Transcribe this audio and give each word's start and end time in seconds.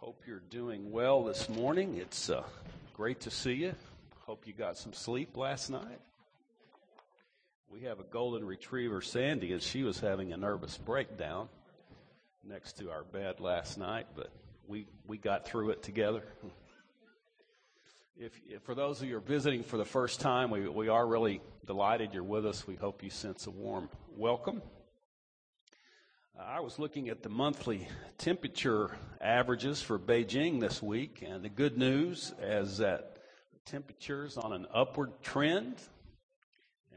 Hope 0.00 0.22
you're 0.28 0.42
doing 0.48 0.92
well 0.92 1.24
this 1.24 1.48
morning. 1.48 1.96
It's 1.96 2.30
uh, 2.30 2.44
great 2.94 3.18
to 3.22 3.32
see 3.32 3.54
you. 3.54 3.74
Hope 4.26 4.46
you 4.46 4.52
got 4.52 4.78
some 4.78 4.92
sleep 4.92 5.36
last 5.36 5.70
night. 5.70 5.98
We 7.68 7.80
have 7.80 7.98
a 7.98 8.04
golden 8.04 8.46
retriever, 8.46 9.00
Sandy, 9.00 9.52
and 9.52 9.60
she 9.60 9.82
was 9.82 9.98
having 9.98 10.32
a 10.32 10.36
nervous 10.36 10.78
breakdown 10.78 11.48
next 12.44 12.78
to 12.78 12.92
our 12.92 13.02
bed 13.02 13.40
last 13.40 13.76
night, 13.76 14.06
but 14.14 14.30
we, 14.68 14.86
we 15.08 15.18
got 15.18 15.44
through 15.48 15.70
it 15.70 15.82
together. 15.82 16.22
If, 18.16 18.40
if 18.48 18.62
for 18.62 18.76
those 18.76 19.02
of 19.02 19.08
you 19.08 19.14
who 19.14 19.18
are 19.18 19.20
visiting 19.20 19.64
for 19.64 19.78
the 19.78 19.84
first 19.84 20.20
time, 20.20 20.50
we, 20.50 20.68
we 20.68 20.88
are 20.88 21.04
really 21.04 21.40
delighted 21.66 22.14
you're 22.14 22.22
with 22.22 22.46
us. 22.46 22.68
We 22.68 22.76
hope 22.76 23.02
you 23.02 23.10
sense 23.10 23.48
a 23.48 23.50
warm 23.50 23.88
welcome. 24.16 24.62
Uh, 26.38 26.42
I 26.42 26.60
was 26.60 26.78
looking 26.78 27.08
at 27.08 27.22
the 27.22 27.28
monthly 27.28 27.88
temperature 28.16 28.96
averages 29.20 29.82
for 29.82 29.98
Beijing 29.98 30.60
this 30.60 30.82
week, 30.82 31.24
and 31.26 31.42
the 31.42 31.48
good 31.48 31.76
news 31.76 32.32
is 32.40 32.78
that 32.78 33.16
temperatures 33.64 34.36
on 34.36 34.52
an 34.52 34.66
upward 34.72 35.20
trend. 35.22 35.76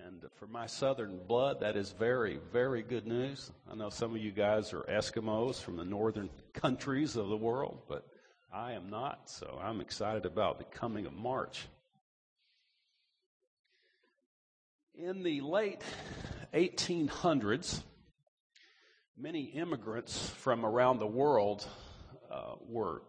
And 0.06 0.24
for 0.36 0.48
my 0.48 0.68
southern 0.68 1.20
blood, 1.28 1.60
that 1.62 1.76
is 1.76 1.92
very, 1.92 2.40
very 2.52 2.84
good 2.84 3.08
news. 3.08 3.52
I 3.72 3.76
know 3.76 3.90
some 3.90 4.12
of 4.12 4.22
you 4.22 4.32
guys 4.32 4.74
are 4.74 4.82
Eskimos 4.82 5.62
from 5.62 5.78
the 5.78 5.86
northern 5.86 6.30
countries 6.54 7.16
of 7.16 7.30
the 7.30 7.38
world, 7.38 7.80
but 7.88 8.06
I 8.54 8.74
am 8.74 8.90
not, 8.90 9.30
so 9.30 9.60
I'm 9.62 9.82
excited 9.82 10.26
about 10.26 10.60
the 10.60 10.66
coming 10.66 11.06
of 11.06 11.14
March. 11.14 11.68
In 14.94 15.24
the 15.24 15.42
late 15.42 15.82
1800s, 16.54 17.82
many 19.18 19.44
immigrants 19.44 20.30
from 20.30 20.66
around 20.66 21.00
the 21.00 21.08
world 21.08 21.68
uh, 22.32 22.56
were 22.68 23.02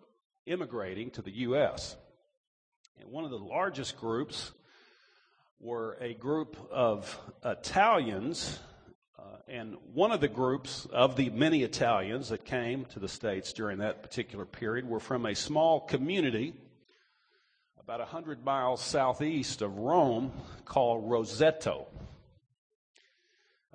immigrating 0.46 1.10
to 1.10 1.22
the 1.22 1.30
U.S. 1.30 1.96
And 3.00 3.10
one 3.10 3.24
of 3.24 3.30
the 3.30 3.38
largest 3.38 3.98
groups 3.98 4.52
were 5.60 5.96
a 6.00 6.14
group 6.14 6.56
of 6.70 7.18
Italians, 7.44 8.58
uh, 9.18 9.22
and 9.46 9.76
one 9.92 10.10
of 10.10 10.20
the 10.20 10.28
groups 10.28 10.86
of 10.86 11.16
the 11.16 11.30
many 11.30 11.62
Italians 11.62 12.30
that 12.30 12.44
came 12.44 12.84
to 12.86 12.98
the 12.98 13.08
States 13.08 13.52
during 13.52 13.78
that 13.78 14.02
particular 14.02 14.44
period 14.44 14.88
were 14.88 15.00
from 15.00 15.26
a 15.26 15.34
small 15.34 15.80
community 15.80 16.54
about 17.82 17.98
100 17.98 18.44
miles 18.44 18.80
southeast 18.80 19.60
of 19.60 19.76
Rome 19.76 20.32
called 20.64 21.04
Roseto. 21.04 21.86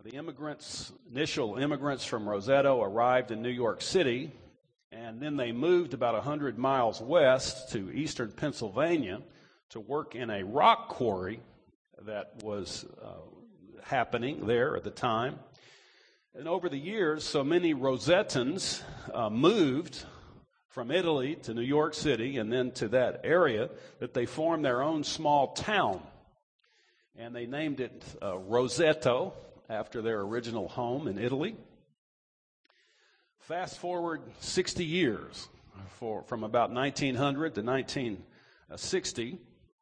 The 0.09 0.16
immigrants, 0.16 0.94
initial 1.11 1.58
immigrants 1.58 2.05
from 2.05 2.23
Roseto 2.23 2.81
arrived 2.81 3.31
in 3.31 3.41
New 3.41 3.50
York 3.50 3.81
City, 3.81 4.31
and 4.89 5.19
then 5.19 5.36
they 5.36 5.52
moved 5.52 5.94
about 5.94 6.13
100 6.13 6.58
miles 6.58 7.02
west 7.02 7.73
to 7.73 7.91
eastern 7.91 8.31
Pennsylvania 8.31 9.19
to 9.72 9.81
work 9.81 10.16
in 10.16 10.30
a 10.30 10.45
rock 10.45 10.88
quarry 10.88 11.41
that 12.05 12.41
was 12.41 12.85
uh, 13.03 13.16
happening 13.83 14.47
there 14.47 14.78
at 14.78 14.85
the 14.85 14.91
time. 14.91 15.39
And 16.33 16.47
over 16.47 16.69
the 16.69 16.78
years, 16.78 17.25
so 17.25 17.44
many 17.44 17.73
Rosetans 17.73 18.81
uh, 19.13 19.30
moved 19.30 20.05
from 20.69 20.89
Italy 20.89 21.35
to 21.44 21.53
New 21.53 21.59
York 21.59 21.94
City 21.94 22.38
and 22.38 22.50
then 22.50 22.72
to 22.75 22.88
that 22.88 23.19
area 23.25 23.69
that 24.00 24.13
they 24.13 24.25
formed 24.25 24.63
their 24.63 24.81
own 24.81 25.03
small 25.03 25.47
town. 25.52 26.02
And 27.17 27.35
they 27.35 27.45
named 27.45 27.81
it 27.81 28.05
uh, 28.22 28.35
Roseto, 28.35 29.33
after 29.69 30.01
their 30.01 30.21
original 30.21 30.67
home 30.67 31.07
in 31.07 31.17
Italy. 31.17 31.55
Fast 33.39 33.79
forward 33.79 34.21
60 34.39 34.83
years, 34.83 35.47
for, 35.99 36.23
from 36.23 36.43
about 36.43 36.71
1900 36.71 37.55
to 37.55 37.61
1960, 37.61 39.38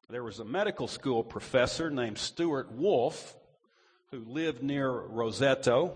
there 0.09 0.23
was 0.23 0.39
a 0.39 0.45
medical 0.45 0.87
school 0.87 1.23
professor 1.23 1.89
named 1.89 2.17
Stewart 2.17 2.71
Wolf 2.71 3.35
who 4.11 4.19
lived 4.19 4.61
near 4.61 4.91
Roseto, 4.91 5.91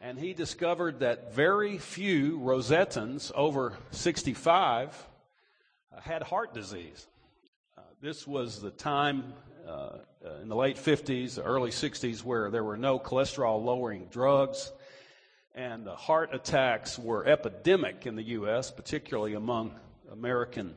and 0.00 0.18
he 0.18 0.34
discovered 0.34 1.00
that 1.00 1.34
very 1.34 1.78
few 1.78 2.38
Rosetans 2.38 3.32
over 3.34 3.72
65 3.90 5.06
uh, 5.94 6.00
had 6.00 6.22
heart 6.22 6.52
disease. 6.52 7.06
Uh, 7.76 7.80
this 8.00 8.26
was 8.26 8.60
the 8.60 8.70
time 8.70 9.32
uh, 9.66 9.98
uh, 10.24 10.40
in 10.42 10.48
the 10.48 10.54
late 10.54 10.76
50s, 10.76 11.40
early 11.42 11.70
60s, 11.70 12.22
where 12.22 12.50
there 12.50 12.62
were 12.62 12.76
no 12.76 12.98
cholesterol 12.98 13.64
lowering 13.64 14.06
drugs, 14.10 14.70
and 15.54 15.88
heart 15.88 16.32
attacks 16.32 16.98
were 16.98 17.26
epidemic 17.26 18.06
in 18.06 18.14
the 18.14 18.22
U.S., 18.22 18.70
particularly 18.70 19.34
among 19.34 19.74
American 20.12 20.76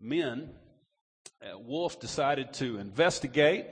men. 0.00 0.50
Uh, 1.42 1.58
Wolf 1.58 2.00
decided 2.00 2.52
to 2.54 2.78
investigate. 2.78 3.66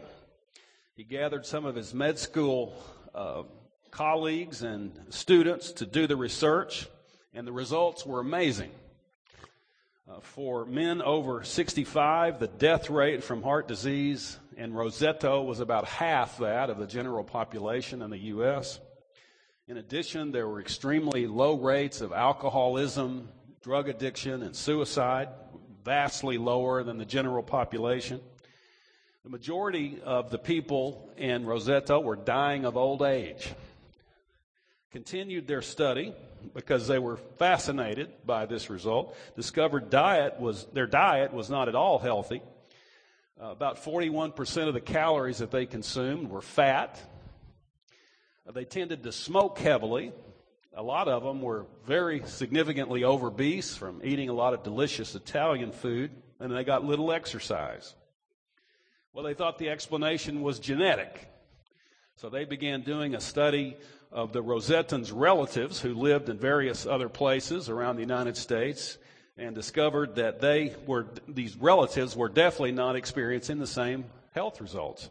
He 0.94 1.04
gathered 1.04 1.46
some 1.46 1.64
of 1.64 1.74
his 1.74 1.94
med 1.94 2.18
school 2.18 2.74
uh, 3.14 3.44
colleagues 3.90 4.62
and 4.62 4.92
students 5.08 5.72
to 5.72 5.86
do 5.86 6.06
the 6.06 6.16
research, 6.16 6.86
and 7.32 7.46
the 7.46 7.52
results 7.52 8.04
were 8.04 8.20
amazing. 8.20 8.70
Uh, 10.10 10.18
for 10.20 10.64
men 10.64 11.00
over 11.02 11.44
65, 11.44 12.40
the 12.40 12.48
death 12.48 12.90
rate 12.90 13.22
from 13.22 13.42
heart 13.42 13.68
disease 13.68 14.38
in 14.56 14.72
Roseto 14.72 15.44
was 15.44 15.60
about 15.60 15.84
half 15.84 16.38
that 16.38 16.68
of 16.68 16.78
the 16.78 16.86
general 16.86 17.22
population 17.22 18.02
in 18.02 18.10
the 18.10 18.18
U.S. 18.18 18.80
In 19.68 19.76
addition, 19.76 20.32
there 20.32 20.48
were 20.48 20.60
extremely 20.60 21.28
low 21.28 21.56
rates 21.56 22.00
of 22.00 22.12
alcoholism, 22.12 23.28
drug 23.62 23.88
addiction, 23.88 24.42
and 24.42 24.56
suicide, 24.56 25.28
vastly 25.84 26.38
lower 26.38 26.82
than 26.82 26.98
the 26.98 27.04
general 27.04 27.44
population. 27.44 28.20
The 29.22 29.30
majority 29.30 30.00
of 30.04 30.30
the 30.30 30.38
people 30.38 31.12
in 31.18 31.44
Roseto 31.44 32.02
were 32.02 32.16
dying 32.16 32.64
of 32.64 32.76
old 32.76 33.02
age. 33.02 33.48
Continued 34.90 35.46
their 35.46 35.62
study 35.62 36.14
because 36.54 36.86
they 36.86 36.98
were 36.98 37.16
fascinated 37.16 38.10
by 38.24 38.46
this 38.46 38.70
result. 38.70 39.16
Discovered 39.36 39.90
diet 39.90 40.40
was 40.40 40.66
their 40.72 40.86
diet 40.86 41.32
was 41.32 41.50
not 41.50 41.68
at 41.68 41.74
all 41.74 41.98
healthy. 41.98 42.42
Uh, 43.40 43.46
about 43.46 43.82
41% 43.82 44.68
of 44.68 44.74
the 44.74 44.80
calories 44.80 45.38
that 45.38 45.50
they 45.50 45.64
consumed 45.64 46.28
were 46.28 46.42
fat. 46.42 47.00
Uh, 48.46 48.52
they 48.52 48.64
tended 48.64 49.02
to 49.02 49.12
smoke 49.12 49.58
heavily. 49.58 50.12
A 50.74 50.82
lot 50.82 51.08
of 51.08 51.22
them 51.22 51.40
were 51.40 51.66
very 51.86 52.22
significantly 52.26 53.02
obese 53.02 53.76
from 53.76 54.00
eating 54.04 54.28
a 54.28 54.34
lot 54.34 54.54
of 54.54 54.62
delicious 54.62 55.14
Italian 55.14 55.72
food, 55.72 56.10
and 56.38 56.54
they 56.54 56.64
got 56.64 56.84
little 56.84 57.12
exercise. 57.12 57.94
Well, 59.12 59.24
they 59.24 59.34
thought 59.34 59.58
the 59.58 59.70
explanation 59.70 60.42
was 60.42 60.58
genetic. 60.58 61.28
So 62.16 62.28
they 62.28 62.44
began 62.44 62.82
doing 62.82 63.14
a 63.14 63.20
study 63.20 63.76
of 64.12 64.32
the 64.32 64.42
Rosetans' 64.42 65.12
relatives 65.14 65.80
who 65.80 65.94
lived 65.94 66.28
in 66.28 66.38
various 66.38 66.86
other 66.86 67.08
places 67.08 67.68
around 67.68 67.96
the 67.96 68.02
United 68.02 68.36
States 68.36 68.98
and 69.36 69.54
discovered 69.54 70.16
that 70.16 70.40
they 70.40 70.74
were, 70.86 71.06
these 71.28 71.56
relatives 71.56 72.16
were 72.16 72.28
definitely 72.28 72.72
not 72.72 72.96
experiencing 72.96 73.58
the 73.58 73.66
same 73.66 74.04
health 74.32 74.60
results. 74.60 75.10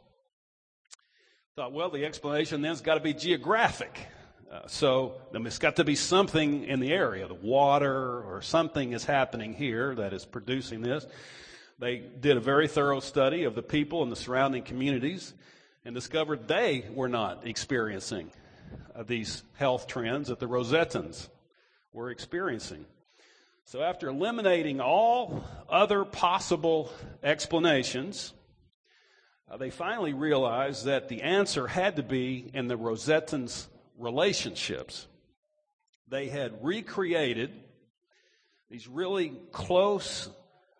Thought, 1.56 1.74
well, 1.74 1.90
the 1.90 2.06
explanation 2.06 2.62
then's 2.62 2.82
got 2.82 2.96
to 2.96 3.00
be 3.00 3.14
geographic. 3.14 4.08
Uh, 4.52 4.62
so 4.68 5.16
it's 5.34 5.60
got 5.60 5.76
to 5.78 5.84
be 5.84 5.96
something 5.96 6.66
in 6.66 6.80
the 6.80 6.92
area, 6.92 7.28
the 7.28 7.34
water 7.36 8.22
or 8.22 8.42
something 8.42 8.94
is 8.94 9.06
happening 9.06 9.54
here 9.54 9.96
that 9.96 10.12
is 10.12 10.26
producing 10.26 10.82
this. 10.82 11.06
They 11.78 11.98
did 11.98 12.36
a 12.36 12.42
very 12.42 12.68
thorough 12.68 13.00
study 13.00 13.46
of 13.46 13.56
the 13.56 13.62
people 13.62 14.04
in 14.04 14.10
the 14.10 14.16
surrounding 14.16 14.64
communities 14.64 15.34
and 15.86 15.96
discovered 15.96 16.48
they 16.48 16.86
were 16.94 17.08
not 17.08 17.48
experiencing 17.48 18.32
uh, 18.96 19.04
these 19.04 19.44
health 19.56 19.88
trends 19.88 20.30
that 20.30 20.40
the 20.40 20.48
Rosetans 20.48 21.30
were 21.94 22.12
experiencing. 22.12 22.86
So, 23.66 23.82
after 23.82 24.10
eliminating 24.10 24.82
all 24.82 25.44
other 25.70 26.04
possible 26.04 26.92
explanations, 27.22 28.34
uh, 29.50 29.58
they 29.58 29.70
finally 29.70 30.14
realized 30.14 30.86
that 30.86 31.08
the 31.08 31.22
answer 31.22 31.68
had 31.68 31.96
to 31.98 32.04
be 32.04 32.50
in 32.54 32.68
the 32.68 32.78
Rosetans' 32.78 33.68
relationships. 33.98 35.08
They 36.08 36.30
had 36.30 36.64
recreated 36.64 37.52
these 38.70 38.88
really 38.88 39.34
close 39.52 40.30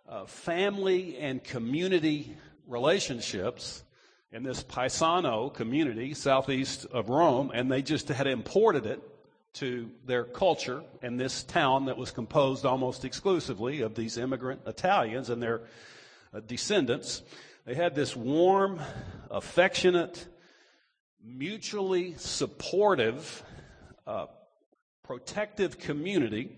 uh, 0.08 0.26
family 0.26 1.18
and 1.18 1.44
community 1.44 2.36
relationships 2.68 3.84
in 4.32 4.44
this 4.44 4.64
Paesano 4.64 5.50
community 5.50 6.14
southeast 6.14 6.86
of 6.86 7.10
Rome, 7.10 7.52
and 7.54 7.72
they 7.72 7.82
just 7.82 8.10
had 8.10 8.28
imported 8.28 8.86
it 8.86 9.02
to 9.54 9.90
their 10.06 10.24
culture 10.24 10.84
in 11.02 11.18
this 11.18 11.44
town 11.44 11.86
that 11.86 11.98
was 11.98 12.12
composed 12.12 12.66
almost 12.66 13.06
exclusively 13.06 13.82
of 13.82 13.96
these 13.96 14.18
immigrant 14.18 14.62
Italians 14.68 15.30
and 15.30 15.42
their 15.42 15.62
uh, 16.34 16.40
descendants. 16.42 17.24
They 17.66 17.74
had 17.74 17.96
this 17.96 18.16
warm, 18.16 18.80
affectionate, 19.32 20.28
mutually 21.24 22.14
supportive, 22.18 23.44
uh, 24.06 24.28
protective 25.04 25.80
community 25.80 26.56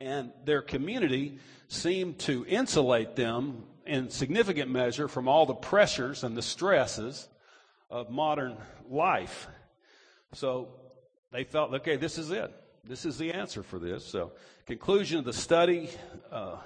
And 0.00 0.32
their 0.46 0.62
community 0.62 1.38
seemed 1.68 2.18
to 2.20 2.46
insulate 2.48 3.16
them 3.16 3.64
in 3.86 4.10
significant 4.10 4.70
measure 4.70 5.08
from 5.08 5.28
all 5.28 5.46
the 5.46 5.54
pressures 5.54 6.24
and 6.24 6.36
the 6.36 6.42
stresses 6.42 7.28
of 7.90 8.10
modern 8.10 8.56
life. 8.88 9.48
So 10.32 10.68
they 11.32 11.44
felt, 11.44 11.72
okay, 11.74 11.96
this 11.96 12.18
is 12.18 12.30
it. 12.30 12.52
This 12.84 13.04
is 13.04 13.18
the 13.18 13.32
answer 13.32 13.62
for 13.62 13.78
this. 13.78 14.04
So, 14.04 14.32
conclusion 14.66 15.18
of 15.18 15.24
the 15.24 15.32
study 15.32 15.90
uh, 16.30 16.56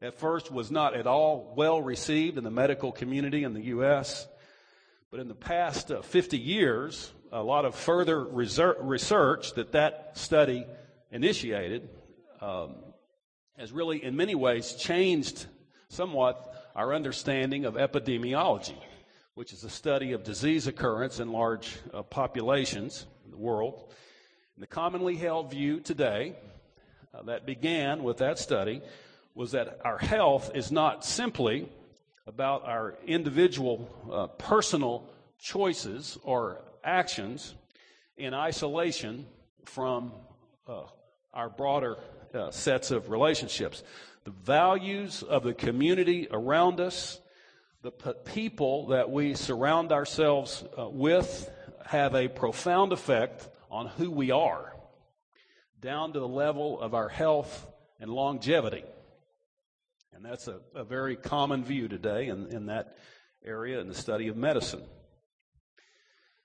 at 0.00 0.14
first 0.14 0.50
was 0.50 0.70
not 0.70 0.94
at 0.94 1.06
all 1.06 1.52
well 1.56 1.82
received 1.82 2.38
in 2.38 2.44
the 2.44 2.50
medical 2.50 2.92
community 2.92 3.44
in 3.44 3.52
the 3.52 3.64
U.S. 3.66 4.26
But 5.10 5.20
in 5.20 5.28
the 5.28 5.34
past 5.34 5.90
uh, 5.90 6.02
50 6.02 6.38
years, 6.38 7.12
a 7.30 7.42
lot 7.42 7.64
of 7.64 7.74
further 7.74 8.24
research 8.24 9.54
that 9.54 9.72
that 9.72 10.12
study 10.14 10.66
initiated 11.10 11.88
um, 12.40 12.76
has 13.58 13.70
really, 13.70 14.02
in 14.02 14.16
many 14.16 14.34
ways, 14.34 14.74
changed 14.74 15.46
somewhat 15.88 16.70
our 16.74 16.92
understanding 16.94 17.64
of 17.64 17.74
epidemiology, 17.74 18.76
which 19.34 19.52
is 19.52 19.62
the 19.62 19.70
study 19.70 20.12
of 20.12 20.24
disease 20.24 20.66
occurrence 20.66 21.20
in 21.20 21.32
large 21.32 21.78
uh, 21.92 22.02
populations 22.02 23.06
in 23.24 23.30
the 23.30 23.36
world. 23.36 23.92
The 24.58 24.66
commonly 24.66 25.16
held 25.16 25.50
view 25.50 25.80
today 25.80 26.34
uh, 27.12 27.22
that 27.22 27.46
began 27.46 28.02
with 28.02 28.18
that 28.18 28.38
study 28.38 28.82
was 29.34 29.52
that 29.52 29.80
our 29.84 29.98
health 29.98 30.52
is 30.54 30.70
not 30.70 31.04
simply 31.04 31.68
about 32.26 32.64
our 32.64 32.94
individual 33.06 33.88
uh, 34.10 34.26
personal 34.38 35.04
choices 35.40 36.16
or 36.22 36.62
actions 36.84 37.54
in 38.16 38.32
isolation 38.32 39.26
from 39.64 40.12
uh, 40.68 40.82
our 41.32 41.48
broader 41.48 41.96
uh, 42.32 42.50
sets 42.50 42.90
of 42.90 43.10
relationships. 43.10 43.82
The 44.24 44.30
values 44.30 45.22
of 45.22 45.42
the 45.42 45.54
community 45.54 46.28
around 46.30 46.80
us, 46.80 47.20
the 47.82 47.90
people 47.90 48.88
that 48.88 49.10
we 49.10 49.34
surround 49.34 49.92
ourselves 49.92 50.64
uh, 50.78 50.88
with, 50.88 51.50
have 51.84 52.14
a 52.14 52.28
profound 52.28 52.92
effect 52.92 53.46
on 53.70 53.86
who 53.86 54.10
we 54.10 54.30
are, 54.30 54.74
down 55.80 56.14
to 56.14 56.20
the 56.20 56.28
level 56.28 56.80
of 56.80 56.94
our 56.94 57.10
health 57.10 57.66
and 58.00 58.10
longevity. 58.10 58.84
And 60.14 60.24
that's 60.24 60.48
a, 60.48 60.60
a 60.74 60.84
very 60.84 61.16
common 61.16 61.62
view 61.64 61.88
today 61.88 62.28
in, 62.28 62.46
in 62.46 62.66
that 62.66 62.96
area 63.44 63.80
in 63.80 63.88
the 63.88 63.94
study 63.94 64.28
of 64.28 64.36
medicine. 64.36 64.82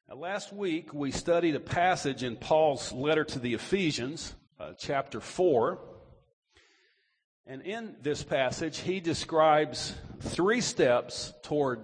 Now, 0.10 0.16
last 0.16 0.52
week, 0.52 0.94
we 0.94 1.12
studied 1.12 1.56
a 1.56 1.60
passage 1.60 2.24
in 2.24 2.36
Paul's 2.36 2.92
letter 2.92 3.24
to 3.24 3.40
the 3.40 3.54
Ephesians, 3.54 4.34
uh, 4.60 4.74
chapter 4.78 5.22
4. 5.22 5.80
And 7.50 7.64
in 7.64 7.96
this 8.04 8.22
passage, 8.22 8.78
he 8.78 9.00
describes 9.00 9.96
three 10.20 10.62
steps 10.62 11.34
toward 11.42 11.80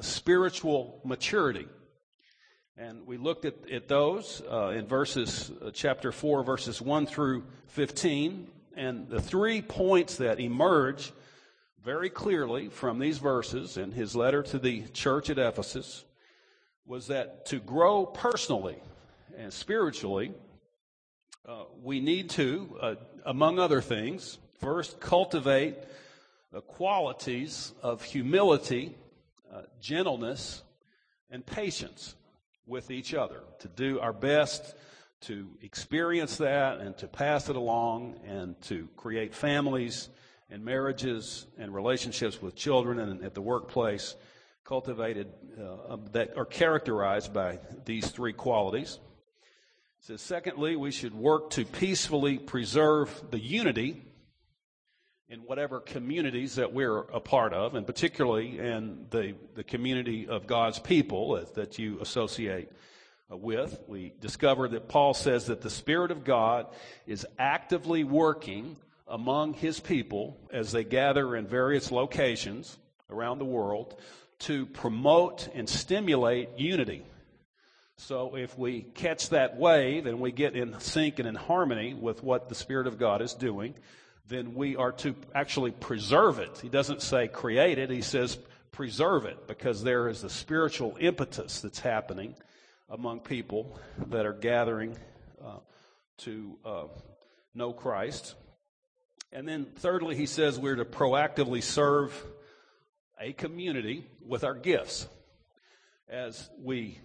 spiritual 0.00 0.98
maturity. 1.04 1.68
And 2.78 3.06
we 3.06 3.18
looked 3.18 3.44
at, 3.44 3.70
at 3.70 3.86
those 3.86 4.40
uh, 4.50 4.68
in 4.68 4.86
verses, 4.86 5.52
uh, 5.62 5.72
chapter 5.74 6.10
4, 6.10 6.42
verses 6.42 6.80
1 6.80 7.04
through 7.04 7.44
15. 7.66 8.48
And 8.74 9.10
the 9.10 9.20
three 9.20 9.60
points 9.60 10.16
that 10.16 10.40
emerge 10.40 11.12
very 11.84 12.08
clearly 12.08 12.70
from 12.70 12.98
these 12.98 13.18
verses 13.18 13.76
in 13.76 13.92
his 13.92 14.16
letter 14.16 14.42
to 14.44 14.58
the 14.58 14.84
church 14.94 15.28
at 15.28 15.36
Ephesus 15.36 16.02
was 16.86 17.08
that 17.08 17.44
to 17.46 17.60
grow 17.60 18.06
personally 18.06 18.78
and 19.36 19.52
spiritually, 19.52 20.32
uh, 21.46 21.64
we 21.82 22.00
need 22.00 22.30
to, 22.30 22.78
uh, 22.80 22.94
among 23.26 23.58
other 23.58 23.82
things, 23.82 24.38
first 24.60 25.00
cultivate 25.00 25.76
the 26.52 26.60
qualities 26.60 27.72
of 27.82 28.02
humility, 28.02 28.94
uh, 29.52 29.62
gentleness, 29.80 30.62
and 31.30 31.44
patience 31.44 32.14
with 32.66 32.90
each 32.90 33.14
other, 33.14 33.40
to 33.60 33.68
do 33.68 34.00
our 34.00 34.12
best 34.12 34.74
to 35.22 35.46
experience 35.60 36.36
that 36.38 36.78
and 36.78 36.96
to 36.96 37.06
pass 37.06 37.48
it 37.48 37.56
along 37.56 38.18
and 38.26 38.60
to 38.62 38.88
create 38.96 39.34
families 39.34 40.08
and 40.50 40.64
marriages 40.64 41.46
and 41.58 41.74
relationships 41.74 42.40
with 42.40 42.54
children 42.56 42.98
and 42.98 43.22
at 43.22 43.34
the 43.34 43.42
workplace 43.42 44.14
cultivated 44.64 45.28
uh, 45.58 45.94
um, 45.94 46.04
that 46.12 46.36
are 46.36 46.44
characterized 46.44 47.34
by 47.34 47.58
these 47.84 48.08
three 48.10 48.32
qualities. 48.32 48.98
It 50.00 50.06
says, 50.06 50.22
secondly, 50.22 50.76
we 50.76 50.90
should 50.90 51.14
work 51.14 51.50
to 51.50 51.64
peacefully 51.64 52.38
preserve 52.38 53.22
the 53.30 53.38
unity 53.38 54.02
in 55.30 55.38
whatever 55.40 55.78
communities 55.78 56.56
that 56.56 56.72
we're 56.72 56.98
a 56.98 57.20
part 57.20 57.52
of, 57.52 57.76
and 57.76 57.86
particularly 57.86 58.58
in 58.58 59.06
the, 59.10 59.36
the 59.54 59.62
community 59.62 60.26
of 60.26 60.48
God's 60.48 60.80
people 60.80 61.40
that, 61.54 61.78
you 61.78 62.00
associate 62.00 62.68
uh, 63.30 63.36
with. 63.36 63.78
We 63.86 64.12
discover 64.20 64.66
that 64.66 64.88
Paul 64.88 65.14
says 65.14 65.46
that 65.46 65.60
the 65.60 65.70
Spirit 65.70 66.10
of 66.10 66.24
God 66.24 66.66
is 67.06 67.24
actively 67.38 68.02
working 68.02 68.76
among 69.06 69.54
his 69.54 69.78
people 69.78 70.36
as 70.52 70.72
they 70.72 70.82
gather 70.82 71.36
in 71.36 71.46
various 71.46 71.92
locations 71.92 72.76
around 73.08 73.38
the 73.38 73.44
world 73.44 73.94
to 74.40 74.66
promote 74.66 75.48
and 75.54 75.68
stimulate 75.68 76.48
unity. 76.58 77.04
So 77.98 78.34
if 78.34 78.58
we 78.58 78.82
catch 78.82 79.28
that 79.28 79.56
wave 79.56 80.06
and 80.06 80.18
we 80.18 80.32
get 80.32 80.56
in 80.56 80.80
sync 80.80 81.20
and 81.20 81.28
in 81.28 81.36
harmony 81.36 81.94
with 81.94 82.24
what 82.24 82.48
the 82.48 82.56
Spirit 82.56 82.88
of 82.88 82.98
God 82.98 83.22
is 83.22 83.34
doing, 83.34 83.74
then 84.28 84.54
we 84.54 84.76
are 84.76 84.92
to 84.92 85.14
actually 85.34 85.72
preserve 85.72 86.38
it. 86.38 86.58
He 86.62 86.68
doesn't 86.68 87.02
say 87.02 87.28
create 87.28 87.78
it, 87.78 87.90
he 87.90 88.02
says 88.02 88.38
preserve 88.72 89.24
it 89.24 89.46
because 89.46 89.82
there 89.82 90.08
is 90.08 90.24
a 90.24 90.30
spiritual 90.30 90.96
impetus 91.00 91.60
that's 91.60 91.80
happening 91.80 92.34
among 92.88 93.20
people 93.20 93.78
that 94.08 94.26
are 94.26 94.32
gathering 94.32 94.96
uh, 95.44 95.58
to 96.18 96.58
uh, 96.64 96.84
know 97.54 97.72
Christ. 97.72 98.34
And 99.32 99.46
then, 99.46 99.66
thirdly, 99.76 100.16
he 100.16 100.26
says 100.26 100.58
we're 100.58 100.76
to 100.76 100.84
proactively 100.84 101.62
serve 101.62 102.12
a 103.20 103.32
community 103.32 104.06
with 104.26 104.44
our 104.44 104.54
gifts. 104.54 105.06
As 106.08 106.50
we 106.60 106.98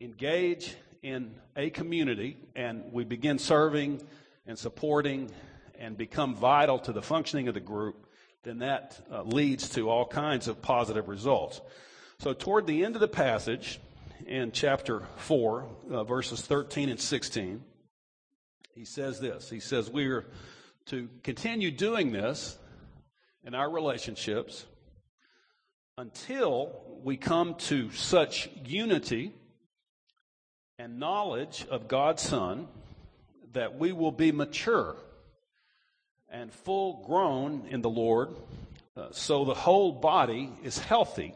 engage 0.00 0.74
in 1.02 1.34
a 1.56 1.70
community 1.70 2.36
and 2.54 2.92
we 2.92 3.04
begin 3.04 3.38
serving 3.38 4.02
and 4.46 4.58
supporting 4.58 5.30
and 5.84 5.98
become 5.98 6.34
vital 6.34 6.78
to 6.78 6.92
the 6.92 7.02
functioning 7.02 7.46
of 7.46 7.52
the 7.52 7.60
group, 7.60 8.06
then 8.42 8.60
that 8.60 8.98
uh, 9.12 9.22
leads 9.22 9.68
to 9.68 9.90
all 9.90 10.06
kinds 10.06 10.48
of 10.48 10.62
positive 10.62 11.08
results. 11.08 11.60
So, 12.20 12.32
toward 12.32 12.66
the 12.66 12.86
end 12.86 12.94
of 12.94 13.02
the 13.02 13.08
passage 13.08 13.78
in 14.26 14.50
chapter 14.50 15.02
4, 15.16 15.68
uh, 15.90 16.04
verses 16.04 16.40
13 16.40 16.88
and 16.88 16.98
16, 16.98 17.62
he 18.74 18.86
says 18.86 19.20
this 19.20 19.50
He 19.50 19.60
says, 19.60 19.90
We 19.90 20.06
are 20.06 20.24
to 20.86 21.10
continue 21.22 21.70
doing 21.70 22.12
this 22.12 22.56
in 23.44 23.54
our 23.54 23.70
relationships 23.70 24.64
until 25.98 26.80
we 27.02 27.18
come 27.18 27.56
to 27.56 27.90
such 27.90 28.48
unity 28.64 29.34
and 30.78 30.98
knowledge 30.98 31.66
of 31.70 31.88
God's 31.88 32.22
Son 32.22 32.68
that 33.52 33.78
we 33.78 33.92
will 33.92 34.12
be 34.12 34.32
mature 34.32 34.96
and 36.34 36.52
full 36.52 37.04
grown 37.06 37.64
in 37.70 37.80
the 37.80 37.88
Lord, 37.88 38.30
uh, 38.96 39.08
so 39.12 39.44
the 39.44 39.54
whole 39.54 39.92
body 39.92 40.50
is 40.64 40.76
healthy 40.76 41.32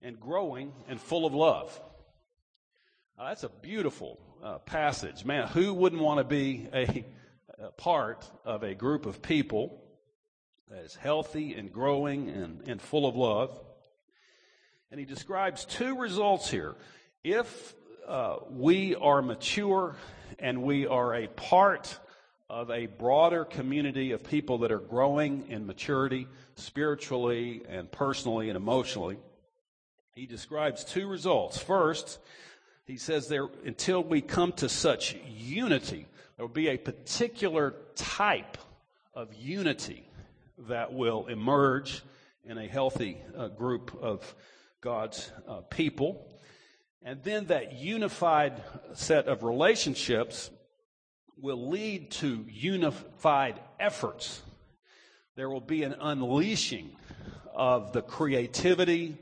and 0.00 0.20
growing 0.20 0.72
and 0.88 1.00
full 1.00 1.26
of 1.26 1.34
love. 1.34 1.78
Now, 3.18 3.26
that's 3.28 3.42
a 3.42 3.48
beautiful 3.48 4.20
uh, 4.42 4.58
passage. 4.58 5.24
Man, 5.24 5.48
who 5.48 5.74
wouldn't 5.74 6.00
want 6.00 6.18
to 6.18 6.24
be 6.24 6.68
a 6.72 7.04
part 7.76 8.24
of 8.44 8.62
a 8.62 8.74
group 8.74 9.04
of 9.04 9.20
people 9.20 9.82
that 10.70 10.84
is 10.84 10.94
healthy 10.94 11.54
and 11.54 11.72
growing 11.72 12.30
and, 12.30 12.68
and 12.68 12.80
full 12.80 13.06
of 13.06 13.16
love. 13.16 13.60
And 14.92 15.00
he 15.00 15.06
describes 15.06 15.64
two 15.64 15.98
results 15.98 16.48
here. 16.48 16.76
If 17.24 17.74
uh, 18.06 18.36
we 18.48 18.94
are 18.94 19.20
mature 19.22 19.96
and 20.38 20.62
we 20.62 20.86
are 20.86 21.14
a 21.14 21.26
part 21.26 21.98
of 22.50 22.68
a 22.68 22.86
broader 22.86 23.44
community 23.44 24.10
of 24.10 24.24
people 24.24 24.58
that 24.58 24.72
are 24.72 24.80
growing 24.80 25.46
in 25.48 25.68
maturity 25.68 26.26
spiritually 26.56 27.62
and 27.68 27.90
personally 27.92 28.48
and 28.48 28.56
emotionally, 28.56 29.16
he 30.16 30.26
describes 30.26 30.84
two 30.84 31.06
results. 31.06 31.58
First, 31.58 32.18
he 32.86 32.96
says 32.96 33.28
there, 33.28 33.46
until 33.64 34.02
we 34.02 34.20
come 34.20 34.52
to 34.54 34.68
such 34.68 35.14
unity, 35.28 36.08
there 36.36 36.44
will 36.44 36.52
be 36.52 36.68
a 36.68 36.76
particular 36.76 37.76
type 37.94 38.58
of 39.14 39.32
unity 39.32 40.04
that 40.66 40.92
will 40.92 41.28
emerge 41.28 42.02
in 42.44 42.58
a 42.58 42.66
healthy 42.66 43.18
uh, 43.38 43.46
group 43.46 43.96
of 44.02 44.34
God's 44.80 45.30
uh, 45.46 45.60
people. 45.70 46.26
And 47.00 47.22
then 47.22 47.46
that 47.46 47.74
unified 47.74 48.60
set 48.94 49.28
of 49.28 49.44
relationships 49.44 50.50
will 51.40 51.68
lead 51.68 52.10
to 52.10 52.44
unified 52.48 53.60
efforts. 53.78 54.42
There 55.36 55.48
will 55.48 55.60
be 55.60 55.82
an 55.84 55.94
unleashing 56.00 56.96
of 57.54 57.92
the 57.92 58.02
creativity 58.02 59.16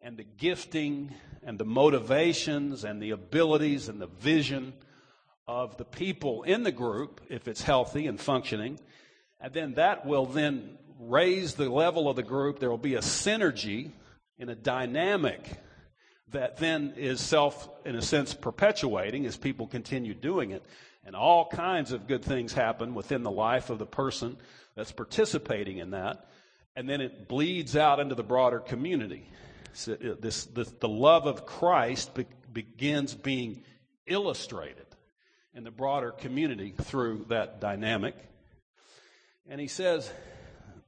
and 0.00 0.16
the 0.16 0.24
gifting 0.24 1.14
and 1.42 1.58
the 1.58 1.64
motivations 1.64 2.84
and 2.84 3.02
the 3.02 3.10
abilities 3.10 3.88
and 3.88 4.00
the 4.00 4.06
vision 4.06 4.72
of 5.46 5.76
the 5.78 5.84
people 5.84 6.42
in 6.42 6.62
the 6.62 6.72
group 6.72 7.20
if 7.28 7.48
it's 7.48 7.62
healthy 7.62 8.06
and 8.06 8.20
functioning. 8.20 8.78
And 9.40 9.52
then 9.52 9.74
that 9.74 10.06
will 10.06 10.26
then 10.26 10.78
raise 11.00 11.54
the 11.54 11.70
level 11.70 12.08
of 12.08 12.16
the 12.16 12.22
group. 12.22 12.58
There 12.58 12.70
will 12.70 12.78
be 12.78 12.96
a 12.96 13.00
synergy 13.00 13.92
in 14.38 14.48
a 14.48 14.54
dynamic 14.54 15.48
that 16.30 16.58
then 16.58 16.92
is 16.96 17.20
self, 17.20 17.68
in 17.86 17.96
a 17.96 18.02
sense, 18.02 18.34
perpetuating 18.34 19.24
as 19.24 19.36
people 19.36 19.66
continue 19.66 20.14
doing 20.14 20.50
it. 20.50 20.62
And 21.08 21.16
all 21.16 21.46
kinds 21.46 21.92
of 21.92 22.06
good 22.06 22.22
things 22.22 22.52
happen 22.52 22.92
within 22.94 23.22
the 23.22 23.30
life 23.30 23.70
of 23.70 23.78
the 23.78 23.86
person 23.86 24.36
that's 24.76 24.92
participating 24.92 25.78
in 25.78 25.92
that. 25.92 26.26
And 26.76 26.86
then 26.86 27.00
it 27.00 27.28
bleeds 27.28 27.76
out 27.76 27.98
into 27.98 28.14
the 28.14 28.22
broader 28.22 28.60
community. 28.60 29.26
So 29.72 29.94
uh, 29.94 30.16
this, 30.20 30.44
this, 30.44 30.68
the 30.68 30.88
love 30.88 31.24
of 31.24 31.46
Christ 31.46 32.12
be, 32.12 32.26
begins 32.52 33.14
being 33.14 33.62
illustrated 34.06 34.84
in 35.54 35.64
the 35.64 35.70
broader 35.70 36.10
community 36.10 36.74
through 36.78 37.24
that 37.30 37.58
dynamic. 37.58 38.14
And 39.48 39.58
he 39.58 39.66
says 39.66 40.12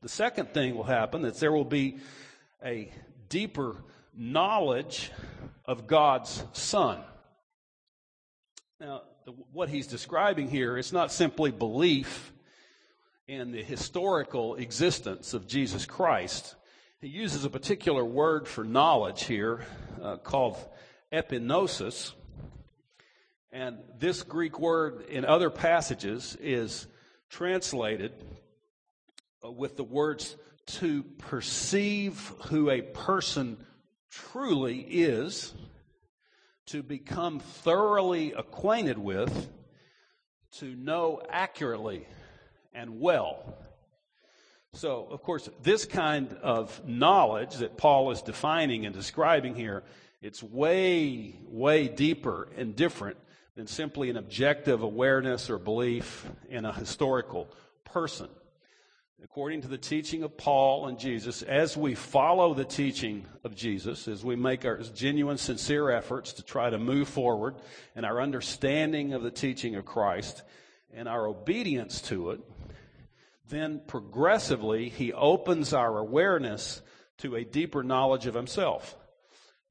the 0.02 0.10
second 0.10 0.52
thing 0.52 0.76
will 0.76 0.84
happen 0.84 1.22
that 1.22 1.40
there 1.40 1.50
will 1.50 1.64
be 1.64 1.96
a 2.62 2.92
deeper 3.30 3.74
knowledge 4.14 5.10
of 5.64 5.86
God's 5.86 6.44
Son. 6.52 7.00
Now, 8.78 9.00
the, 9.24 9.32
what 9.52 9.68
he's 9.68 9.86
describing 9.86 10.48
here 10.48 10.76
is 10.76 10.92
not 10.92 11.12
simply 11.12 11.50
belief 11.50 12.32
in 13.28 13.52
the 13.52 13.62
historical 13.62 14.56
existence 14.56 15.34
of 15.34 15.46
Jesus 15.46 15.86
Christ. 15.86 16.56
He 17.00 17.08
uses 17.08 17.44
a 17.44 17.50
particular 17.50 18.04
word 18.04 18.48
for 18.48 18.64
knowledge 18.64 19.24
here 19.24 19.64
uh, 20.02 20.16
called 20.16 20.56
epignosis. 21.12 22.12
And 23.52 23.78
this 23.98 24.22
Greek 24.22 24.58
word 24.58 25.06
in 25.08 25.24
other 25.24 25.50
passages 25.50 26.36
is 26.40 26.86
translated 27.28 28.12
uh, 29.44 29.50
with 29.50 29.76
the 29.76 29.84
words 29.84 30.36
to 30.66 31.02
perceive 31.18 32.32
who 32.46 32.70
a 32.70 32.82
person 32.82 33.56
truly 34.10 34.78
is, 34.80 35.52
to 36.70 36.84
become 36.84 37.40
thoroughly 37.40 38.32
acquainted 38.32 38.96
with, 38.96 39.48
to 40.52 40.76
know 40.76 41.20
accurately 41.28 42.06
and 42.72 43.00
well. 43.00 43.58
So, 44.74 45.08
of 45.10 45.20
course, 45.20 45.48
this 45.64 45.84
kind 45.84 46.32
of 46.42 46.86
knowledge 46.86 47.56
that 47.56 47.76
Paul 47.76 48.12
is 48.12 48.22
defining 48.22 48.86
and 48.86 48.94
describing 48.94 49.56
here, 49.56 49.82
it's 50.22 50.44
way, 50.44 51.34
way 51.48 51.88
deeper 51.88 52.48
and 52.56 52.76
different 52.76 53.16
than 53.56 53.66
simply 53.66 54.08
an 54.08 54.16
objective 54.16 54.82
awareness 54.82 55.50
or 55.50 55.58
belief 55.58 56.24
in 56.48 56.64
a 56.64 56.72
historical 56.72 57.48
person 57.84 58.28
according 59.22 59.60
to 59.60 59.68
the 59.68 59.78
teaching 59.78 60.22
of 60.22 60.36
Paul 60.36 60.86
and 60.86 60.98
Jesus, 60.98 61.42
as 61.42 61.76
we 61.76 61.94
follow 61.94 62.54
the 62.54 62.64
teaching 62.64 63.26
of 63.44 63.54
Jesus, 63.54 64.08
as 64.08 64.24
we 64.24 64.34
make 64.34 64.64
our 64.64 64.78
genuine, 64.78 65.36
sincere 65.36 65.90
efforts 65.90 66.32
to 66.34 66.42
try 66.42 66.70
to 66.70 66.78
move 66.78 67.08
forward 67.08 67.56
in 67.94 68.04
our 68.04 68.20
understanding 68.20 69.12
of 69.12 69.22
the 69.22 69.30
teaching 69.30 69.74
of 69.74 69.84
Christ 69.84 70.42
and 70.94 71.06
our 71.06 71.26
obedience 71.26 72.00
to 72.02 72.30
it, 72.30 72.40
then 73.48 73.82
progressively 73.86 74.88
he 74.88 75.12
opens 75.12 75.74
our 75.74 75.98
awareness 75.98 76.80
to 77.18 77.36
a 77.36 77.44
deeper 77.44 77.82
knowledge 77.82 78.26
of 78.26 78.34
himself. 78.34 78.96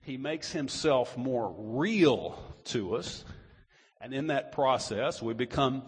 He 0.02 0.18
makes 0.18 0.52
himself 0.52 1.18
more 1.18 1.56
real 1.58 2.40
to 2.66 2.96
us, 2.96 3.26
and 4.00 4.14
in 4.14 4.28
that 4.28 4.52
process, 4.52 5.22
we 5.22 5.34
become 5.34 5.84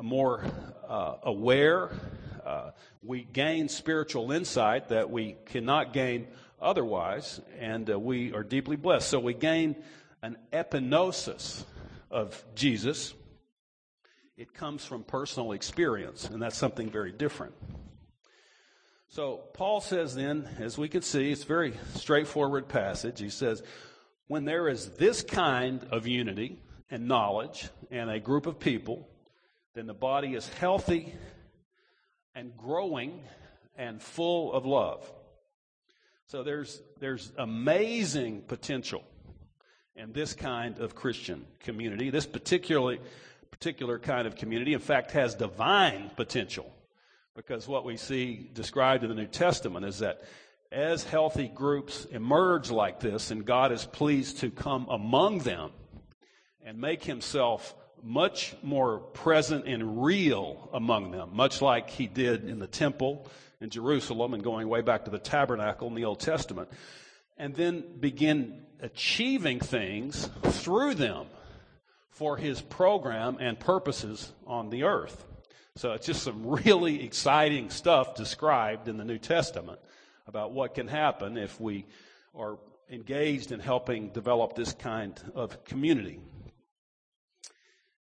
more 0.00 0.44
uh, 0.88 1.16
aware 1.24 1.90
uh, 2.50 2.72
we 3.02 3.22
gain 3.22 3.68
spiritual 3.68 4.32
insight 4.32 4.88
that 4.88 5.08
we 5.08 5.36
cannot 5.46 5.92
gain 5.92 6.26
otherwise, 6.60 7.40
and 7.60 7.88
uh, 7.88 7.98
we 7.98 8.32
are 8.32 8.42
deeply 8.42 8.76
blessed. 8.76 9.08
So 9.08 9.20
we 9.20 9.34
gain 9.34 9.76
an 10.22 10.36
epignosis 10.52 11.64
of 12.10 12.44
Jesus. 12.54 13.14
It 14.36 14.52
comes 14.52 14.84
from 14.84 15.04
personal 15.04 15.52
experience, 15.52 16.28
and 16.28 16.42
that's 16.42 16.58
something 16.58 16.90
very 16.90 17.12
different. 17.12 17.54
So 19.08 19.42
Paul 19.54 19.80
says 19.80 20.14
then, 20.14 20.48
as 20.58 20.76
we 20.76 20.88
can 20.88 21.02
see, 21.02 21.30
it's 21.30 21.44
a 21.44 21.46
very 21.46 21.74
straightforward 21.94 22.68
passage. 22.68 23.20
He 23.20 23.30
says, 23.30 23.62
when 24.26 24.44
there 24.44 24.68
is 24.68 24.90
this 24.90 25.22
kind 25.22 25.84
of 25.90 26.06
unity 26.06 26.58
and 26.90 27.06
knowledge 27.06 27.68
and 27.90 28.10
a 28.10 28.20
group 28.20 28.46
of 28.46 28.58
people, 28.58 29.08
then 29.74 29.86
the 29.86 29.94
body 29.94 30.34
is 30.34 30.48
healthy 30.48 31.12
and 32.34 32.56
growing 32.56 33.20
and 33.76 34.00
full 34.00 34.52
of 34.52 34.66
love. 34.66 35.10
So 36.26 36.42
there's, 36.42 36.80
there's 37.00 37.32
amazing 37.38 38.42
potential 38.42 39.02
in 39.96 40.12
this 40.12 40.32
kind 40.34 40.78
of 40.78 40.94
Christian 40.94 41.44
community. 41.60 42.10
This 42.10 42.26
particularly, 42.26 43.00
particular 43.50 43.98
kind 43.98 44.26
of 44.26 44.36
community, 44.36 44.72
in 44.74 44.80
fact, 44.80 45.10
has 45.12 45.34
divine 45.34 46.10
potential 46.16 46.72
because 47.34 47.66
what 47.66 47.84
we 47.84 47.96
see 47.96 48.50
described 48.52 49.02
in 49.02 49.08
the 49.08 49.14
New 49.14 49.26
Testament 49.26 49.84
is 49.86 49.98
that 50.00 50.22
as 50.70 51.04
healthy 51.04 51.48
groups 51.48 52.04
emerge 52.06 52.70
like 52.70 53.00
this 53.00 53.30
and 53.30 53.44
God 53.44 53.72
is 53.72 53.84
pleased 53.84 54.38
to 54.38 54.50
come 54.50 54.86
among 54.88 55.40
them 55.40 55.70
and 56.64 56.78
make 56.78 57.02
himself 57.02 57.74
much 58.02 58.54
more 58.62 58.98
present 58.98 59.66
and 59.66 60.02
real 60.02 60.68
among 60.72 61.10
them, 61.10 61.30
much 61.32 61.62
like 61.62 61.90
he 61.90 62.06
did 62.06 62.44
in 62.44 62.58
the 62.58 62.66
temple 62.66 63.28
in 63.60 63.70
Jerusalem 63.70 64.34
and 64.34 64.42
going 64.42 64.68
way 64.68 64.80
back 64.80 65.04
to 65.04 65.10
the 65.10 65.18
tabernacle 65.18 65.88
in 65.88 65.94
the 65.94 66.04
Old 66.04 66.20
Testament, 66.20 66.68
and 67.36 67.54
then 67.54 67.84
begin 67.98 68.62
achieving 68.80 69.60
things 69.60 70.28
through 70.44 70.94
them 70.94 71.26
for 72.10 72.36
his 72.36 72.60
program 72.60 73.36
and 73.40 73.58
purposes 73.58 74.32
on 74.46 74.70
the 74.70 74.84
earth. 74.84 75.24
So 75.76 75.92
it's 75.92 76.06
just 76.06 76.22
some 76.22 76.46
really 76.46 77.04
exciting 77.04 77.70
stuff 77.70 78.14
described 78.14 78.88
in 78.88 78.96
the 78.96 79.04
New 79.04 79.18
Testament 79.18 79.78
about 80.26 80.52
what 80.52 80.74
can 80.74 80.88
happen 80.88 81.36
if 81.36 81.60
we 81.60 81.86
are 82.34 82.58
engaged 82.90 83.52
in 83.52 83.60
helping 83.60 84.10
develop 84.10 84.54
this 84.54 84.72
kind 84.72 85.18
of 85.34 85.64
community. 85.64 86.20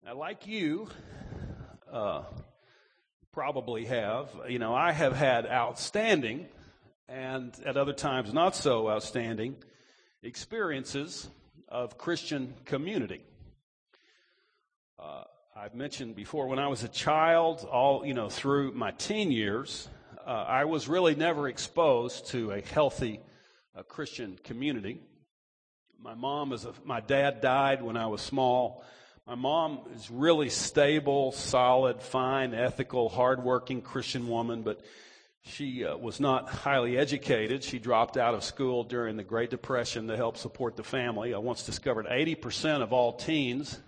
Now, 0.06 0.16
like 0.16 0.48
you, 0.48 0.90
uh, 1.90 2.24
probably 3.32 3.86
have, 3.86 4.30
you 4.50 4.60
know, 4.60 4.76
I 4.76 4.92
have 4.92 5.16
had 5.16 5.46
outstanding 5.46 6.48
and 7.08 7.58
at 7.66 7.78
other 7.78 7.94
times 7.94 8.34
not 8.34 8.54
so 8.54 8.90
outstanding 8.90 9.56
experiences 10.22 11.30
of 11.70 11.98
Christian 11.98 12.54
community. 12.66 13.22
Uh, 15.00 15.24
I've 15.56 15.74
mentioned 15.74 16.18
before 16.18 16.48
when 16.48 16.60
I 16.60 16.68
was 16.68 16.84
a 16.84 16.90
child, 16.90 17.66
all, 17.72 18.06
you 18.06 18.14
know, 18.14 18.28
through 18.28 18.74
my 18.74 18.92
teen 18.92 19.32
years, 19.32 19.88
uh, 20.28 20.32
I 20.32 20.66
was 20.66 20.90
really 20.90 21.16
never 21.16 21.48
exposed 21.48 22.28
to 22.32 22.52
a 22.52 22.60
healthy 22.60 23.22
uh, 23.74 23.84
Christian 23.84 24.38
community. 24.44 25.00
My 25.98 26.14
mom 26.14 26.52
is 26.52 26.66
a, 26.66 26.74
my 26.84 27.00
dad 27.00 27.40
died 27.40 27.82
when 27.82 27.96
I 27.96 28.08
was 28.08 28.20
small. 28.20 28.84
My 29.26 29.36
mom 29.36 29.80
is 29.96 30.12
really 30.12 30.50
stable, 30.50 31.32
solid, 31.32 32.02
fine, 32.02 32.54
ethical, 32.54 33.08
hardworking 33.08 33.82
Christian 33.82 34.28
woman, 34.28 34.64
but 34.64 34.82
she 35.46 35.86
uh, 35.86 35.96
was 35.96 36.20
not 36.20 36.50
highly 36.50 36.98
educated. 36.98 37.64
She 37.64 37.80
dropped 37.80 38.18
out 38.18 38.34
of 38.34 38.44
school 38.44 38.84
during 38.84 39.16
the 39.16 39.24
Great 39.24 39.50
Depression 39.50 40.10
to 40.10 40.18
help 40.18 40.36
support 40.36 40.76
the 40.76 40.84
family. 40.84 41.34
I 41.34 41.38
once 41.38 41.66
discovered 41.66 42.06
80% 42.08 42.82
of 42.82 42.92
all 42.92 43.14
teens 43.14 43.80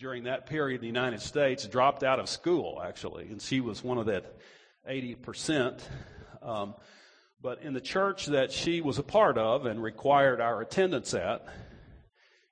during 0.00 0.24
that 0.24 0.46
period 0.46 0.76
in 0.76 0.80
the 0.80 0.86
United 0.88 1.20
States 1.20 1.64
dropped 1.68 2.02
out 2.02 2.18
of 2.18 2.28
school, 2.28 2.82
actually, 2.84 3.28
and 3.28 3.40
she 3.40 3.60
was 3.60 3.84
one 3.84 3.98
of 3.98 4.06
that 4.06 4.34
80%. 4.88 5.80
Um, 6.42 6.74
but 7.40 7.62
in 7.62 7.72
the 7.72 7.80
church 7.80 8.26
that 8.26 8.50
she 8.50 8.80
was 8.80 8.98
a 8.98 9.04
part 9.04 9.38
of 9.38 9.64
and 9.66 9.80
required 9.80 10.40
our 10.40 10.60
attendance 10.60 11.14
at, 11.14 11.46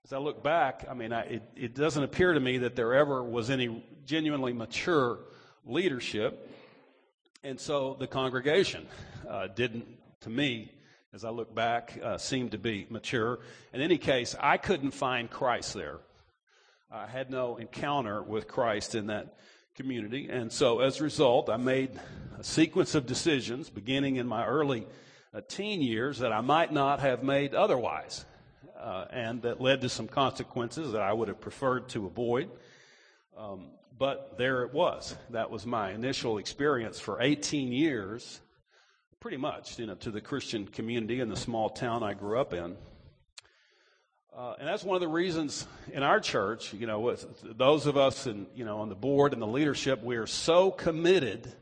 as 0.08 0.14
I 0.14 0.18
look 0.18 0.42
back, 0.42 0.86
I 0.88 0.94
mean, 0.94 1.12
I, 1.12 1.20
it, 1.24 1.42
it 1.54 1.74
doesn't 1.74 2.02
appear 2.02 2.32
to 2.32 2.40
me 2.40 2.56
that 2.58 2.74
there 2.74 2.94
ever 2.94 3.22
was 3.22 3.50
any 3.50 3.84
genuinely 4.06 4.54
mature 4.54 5.18
leadership. 5.66 6.50
And 7.44 7.60
so 7.60 7.94
the 8.00 8.06
congregation 8.06 8.86
uh, 9.28 9.48
didn't, 9.48 9.84
to 10.22 10.30
me, 10.30 10.72
as 11.12 11.26
I 11.26 11.28
look 11.28 11.54
back, 11.54 12.00
uh, 12.02 12.16
seem 12.16 12.48
to 12.50 12.58
be 12.58 12.86
mature. 12.88 13.40
In 13.74 13.82
any 13.82 13.98
case, 13.98 14.34
I 14.40 14.56
couldn't 14.56 14.92
find 14.92 15.28
Christ 15.28 15.74
there. 15.74 15.98
I 16.90 17.06
had 17.06 17.30
no 17.30 17.58
encounter 17.58 18.22
with 18.22 18.48
Christ 18.48 18.94
in 18.94 19.08
that 19.08 19.36
community. 19.74 20.30
And 20.30 20.50
so 20.50 20.80
as 20.80 21.00
a 21.00 21.04
result, 21.04 21.50
I 21.50 21.58
made 21.58 22.00
a 22.38 22.44
sequence 22.44 22.94
of 22.94 23.04
decisions 23.04 23.68
beginning 23.68 24.16
in 24.16 24.26
my 24.26 24.46
early 24.46 24.86
uh, 25.34 25.42
teen 25.46 25.82
years 25.82 26.20
that 26.20 26.32
I 26.32 26.40
might 26.40 26.72
not 26.72 27.00
have 27.00 27.22
made 27.22 27.54
otherwise. 27.54 28.24
Uh, 28.78 29.06
and 29.10 29.42
that 29.42 29.60
led 29.60 29.80
to 29.80 29.88
some 29.88 30.06
consequences 30.06 30.92
that 30.92 31.02
I 31.02 31.12
would 31.12 31.28
have 31.28 31.40
preferred 31.40 31.88
to 31.90 32.06
avoid. 32.06 32.48
Um, 33.36 33.70
but 33.98 34.38
there 34.38 34.62
it 34.62 34.72
was. 34.72 35.16
That 35.30 35.50
was 35.50 35.66
my 35.66 35.90
initial 35.90 36.38
experience 36.38 37.00
for 37.00 37.20
18 37.20 37.72
years, 37.72 38.40
pretty 39.18 39.36
much, 39.36 39.78
you 39.78 39.86
know, 39.86 39.96
to 39.96 40.12
the 40.12 40.20
Christian 40.20 40.66
community 40.66 41.20
in 41.20 41.28
the 41.28 41.36
small 41.36 41.70
town 41.70 42.04
I 42.04 42.14
grew 42.14 42.38
up 42.38 42.52
in. 42.52 42.76
Uh, 44.36 44.54
and 44.60 44.68
that's 44.68 44.84
one 44.84 44.94
of 44.94 45.00
the 45.00 45.08
reasons 45.08 45.66
in 45.92 46.04
our 46.04 46.20
church, 46.20 46.72
you 46.72 46.86
know, 46.86 47.16
those 47.42 47.86
of 47.86 47.96
us 47.96 48.28
in, 48.28 48.46
you 48.54 48.64
know, 48.64 48.78
on 48.78 48.88
the 48.88 48.94
board 48.94 49.32
and 49.32 49.42
the 49.42 49.46
leadership, 49.46 50.00
we 50.04 50.16
are 50.16 50.28
so 50.28 50.70
committed 50.70 51.52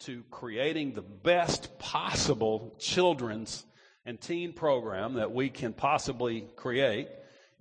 to 0.00 0.22
creating 0.30 0.92
the 0.92 1.00
best 1.00 1.78
possible 1.78 2.74
children's 2.78 3.64
and 4.04 4.20
teen 4.20 4.52
program 4.52 5.14
that 5.14 5.32
we 5.32 5.48
can 5.48 5.72
possibly 5.72 6.46
create 6.56 7.08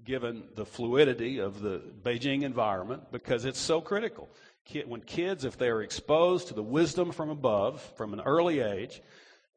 given 0.03 0.43
the 0.55 0.65
fluidity 0.65 1.39
of 1.39 1.61
the 1.61 1.81
Beijing 2.01 2.43
environment 2.43 3.11
because 3.11 3.45
it's 3.45 3.59
so 3.59 3.81
critical. 3.81 4.29
When 4.85 5.01
kids, 5.01 5.43
if 5.45 5.57
they 5.57 5.69
are 5.69 5.81
exposed 5.81 6.47
to 6.47 6.53
the 6.53 6.63
wisdom 6.63 7.11
from 7.11 7.29
above 7.29 7.81
from 7.97 8.13
an 8.13 8.21
early 8.21 8.61
age, 8.61 9.01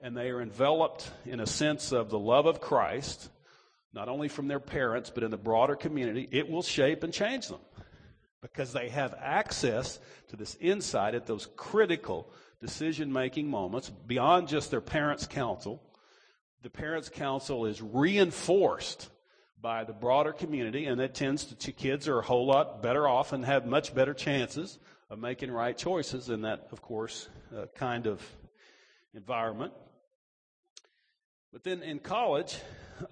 and 0.00 0.16
they 0.16 0.30
are 0.30 0.42
enveloped 0.42 1.10
in 1.24 1.40
a 1.40 1.46
sense 1.46 1.92
of 1.92 2.10
the 2.10 2.18
love 2.18 2.46
of 2.46 2.60
Christ, 2.60 3.30
not 3.94 4.08
only 4.08 4.28
from 4.28 4.48
their 4.48 4.60
parents, 4.60 5.10
but 5.10 5.22
in 5.22 5.30
the 5.30 5.36
broader 5.36 5.76
community, 5.76 6.28
it 6.30 6.48
will 6.48 6.62
shape 6.62 7.04
and 7.04 7.12
change 7.12 7.48
them 7.48 7.60
because 8.42 8.72
they 8.72 8.90
have 8.90 9.14
access 9.18 9.98
to 10.28 10.36
this 10.36 10.56
insight 10.60 11.14
at 11.14 11.26
those 11.26 11.48
critical 11.56 12.28
decision 12.60 13.12
making 13.12 13.48
moments 13.48 13.88
beyond 13.88 14.48
just 14.48 14.70
their 14.70 14.82
parents' 14.82 15.26
counsel. 15.26 15.82
The 16.64 16.70
parents' 16.70 17.10
counsel 17.10 17.66
is 17.66 17.82
reinforced 17.82 19.10
by 19.60 19.84
the 19.84 19.92
broader 19.92 20.32
community, 20.32 20.86
and 20.86 20.98
that 20.98 21.14
tends 21.14 21.44
to, 21.44 21.54
to 21.56 21.72
kids 21.72 22.08
are 22.08 22.20
a 22.20 22.22
whole 22.22 22.46
lot 22.46 22.80
better 22.82 23.06
off 23.06 23.34
and 23.34 23.44
have 23.44 23.66
much 23.66 23.94
better 23.94 24.14
chances 24.14 24.78
of 25.10 25.18
making 25.18 25.50
right 25.50 25.76
choices 25.76 26.30
in 26.30 26.40
that, 26.40 26.68
of 26.72 26.80
course, 26.80 27.28
uh, 27.54 27.66
kind 27.74 28.06
of 28.06 28.22
environment. 29.12 29.74
But 31.52 31.64
then 31.64 31.82
in 31.82 31.98
college, 31.98 32.56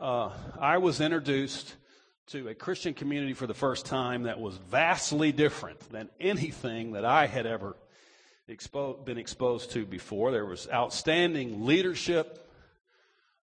uh, 0.01 0.31
I 0.59 0.79
was 0.79 1.03
introduced 1.03 1.75
to 2.29 2.49
a 2.49 2.55
Christian 2.55 2.95
community 2.95 3.35
for 3.35 3.47
the 3.47 3.53
first 3.53 3.85
time 3.85 4.23
that 4.23 4.41
was 4.41 4.57
vastly 4.57 5.31
different 5.31 5.79
than 5.93 6.09
anything 6.19 6.93
that 6.93 7.05
I 7.05 7.27
had 7.27 7.45
ever 7.45 7.77
expo- 8.49 9.05
been 9.05 9.19
exposed 9.19 9.73
to 9.73 9.85
before. 9.85 10.31
There 10.31 10.47
was 10.47 10.71
outstanding 10.73 11.67
leadership, 11.67 12.49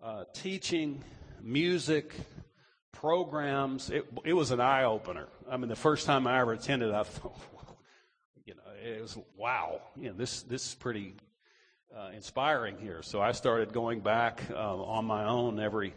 uh, 0.02 0.24
teaching, 0.32 1.02
music, 1.42 2.14
programs. 2.92 3.90
It, 3.90 4.06
it 4.24 4.32
was 4.32 4.50
an 4.50 4.60
eye 4.60 4.84
opener. 4.84 5.28
I 5.50 5.56
mean, 5.56 5.68
the 5.68 5.76
first 5.76 6.06
time 6.06 6.26
I 6.26 6.40
ever 6.40 6.52
attended, 6.52 6.92
I 6.92 7.02
thought, 7.04 7.38
you 8.44 8.54
know, 8.54 8.62
it 8.82 9.00
was 9.00 9.16
wow. 9.36 9.80
You 9.96 10.10
know, 10.10 10.14
this 10.16 10.42
this 10.42 10.68
is 10.68 10.74
pretty 10.74 11.14
uh, 11.96 12.10
inspiring 12.14 12.78
here. 12.78 13.02
So 13.02 13.20
I 13.20 13.32
started 13.32 13.72
going 13.72 14.00
back 14.00 14.42
uh, 14.50 14.76
on 14.82 15.04
my 15.04 15.24
own 15.24 15.60
every 15.60 15.94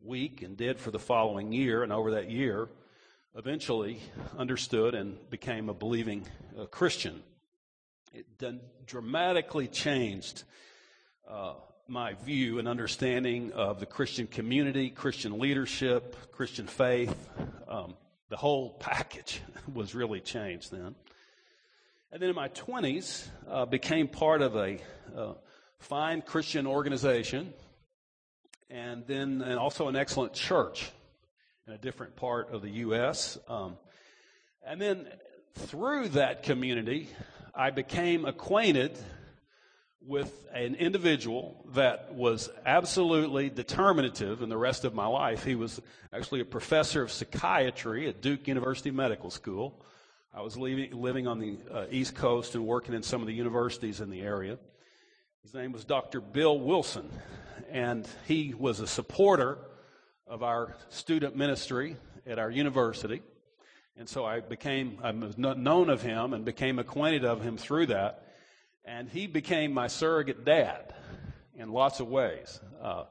week 0.00 0.42
and 0.42 0.56
did 0.56 0.78
for 0.78 0.90
the 0.90 0.98
following 0.98 1.52
year. 1.52 1.82
And 1.82 1.92
over 1.92 2.12
that 2.12 2.30
year, 2.30 2.68
eventually 3.34 4.00
understood 4.38 4.94
and 4.94 5.18
became 5.30 5.68
a 5.68 5.74
believing 5.74 6.26
uh, 6.58 6.66
Christian. 6.66 7.22
It 8.14 8.26
dramatically 8.86 9.68
changed 9.68 10.44
uh, 11.28 11.54
my 11.88 12.14
view 12.14 12.58
and 12.58 12.66
understanding 12.66 13.52
of 13.52 13.78
the 13.78 13.86
Christian 13.86 14.26
community, 14.26 14.90
Christian 14.90 15.38
leadership, 15.38 16.16
Christian 16.32 16.66
faith. 16.66 17.14
Um, 17.68 17.94
the 18.28 18.36
whole 18.36 18.70
package 18.70 19.40
was 19.74 19.94
really 19.94 20.20
changed 20.20 20.72
then. 20.72 20.96
And 22.10 22.22
then 22.22 22.30
in 22.30 22.34
my 22.34 22.48
20s, 22.48 23.28
uh, 23.48 23.66
became 23.66 24.08
part 24.08 24.42
of 24.42 24.56
a 24.56 24.78
uh, 25.16 25.34
fine 25.78 26.22
Christian 26.22 26.66
organization 26.66 27.52
and 28.68 29.06
then 29.06 29.42
and 29.42 29.58
also 29.58 29.86
an 29.88 29.94
excellent 29.94 30.32
church 30.32 30.90
in 31.68 31.72
a 31.72 31.78
different 31.78 32.16
part 32.16 32.50
of 32.50 32.62
the 32.62 32.70
U.S. 32.70 33.38
Um, 33.48 33.76
and 34.66 34.80
then 34.80 35.06
through 35.54 36.08
that 36.08 36.42
community, 36.42 37.08
I 37.54 37.70
became 37.70 38.24
acquainted 38.24 38.98
with 40.06 40.46
an 40.52 40.76
individual 40.76 41.66
that 41.74 42.14
was 42.14 42.48
absolutely 42.64 43.50
determinative 43.50 44.40
in 44.40 44.48
the 44.48 44.56
rest 44.56 44.84
of 44.84 44.94
my 44.94 45.06
life. 45.06 45.44
He 45.44 45.56
was 45.56 45.80
actually 46.12 46.40
a 46.40 46.44
professor 46.44 47.02
of 47.02 47.10
psychiatry 47.10 48.08
at 48.08 48.22
Duke 48.22 48.46
University 48.46 48.92
Medical 48.92 49.30
School. 49.30 49.82
I 50.32 50.42
was 50.42 50.56
leaving, 50.56 50.92
living 50.92 51.26
on 51.26 51.40
the 51.40 51.58
uh, 51.72 51.86
East 51.90 52.14
Coast 52.14 52.54
and 52.54 52.64
working 52.64 52.94
in 52.94 53.02
some 53.02 53.20
of 53.20 53.26
the 53.26 53.34
universities 53.34 54.00
in 54.00 54.08
the 54.08 54.20
area. 54.20 54.58
His 55.42 55.54
name 55.54 55.72
was 55.72 55.84
Dr. 55.84 56.20
Bill 56.20 56.58
Wilson, 56.58 57.10
and 57.70 58.06
he 58.28 58.54
was 58.56 58.78
a 58.78 58.86
supporter 58.86 59.58
of 60.26 60.44
our 60.44 60.76
student 60.88 61.34
ministry 61.34 61.96
at 62.26 62.38
our 62.38 62.50
university. 62.50 63.22
And 63.96 64.08
so 64.08 64.24
I 64.24 64.40
became, 64.40 64.98
I 65.02 65.10
was 65.10 65.36
known 65.38 65.90
of 65.90 66.02
him 66.02 66.32
and 66.32 66.44
became 66.44 66.78
acquainted 66.78 67.24
of 67.24 67.42
him 67.42 67.56
through 67.56 67.86
that. 67.86 68.25
And 68.86 69.08
he 69.08 69.26
became 69.26 69.72
my 69.72 69.88
surrogate 69.88 70.44
dad 70.44 70.94
in 71.56 71.72
lots 71.72 71.98
of 71.98 72.06
ways. 72.06 72.60
Uh, 72.80 73.04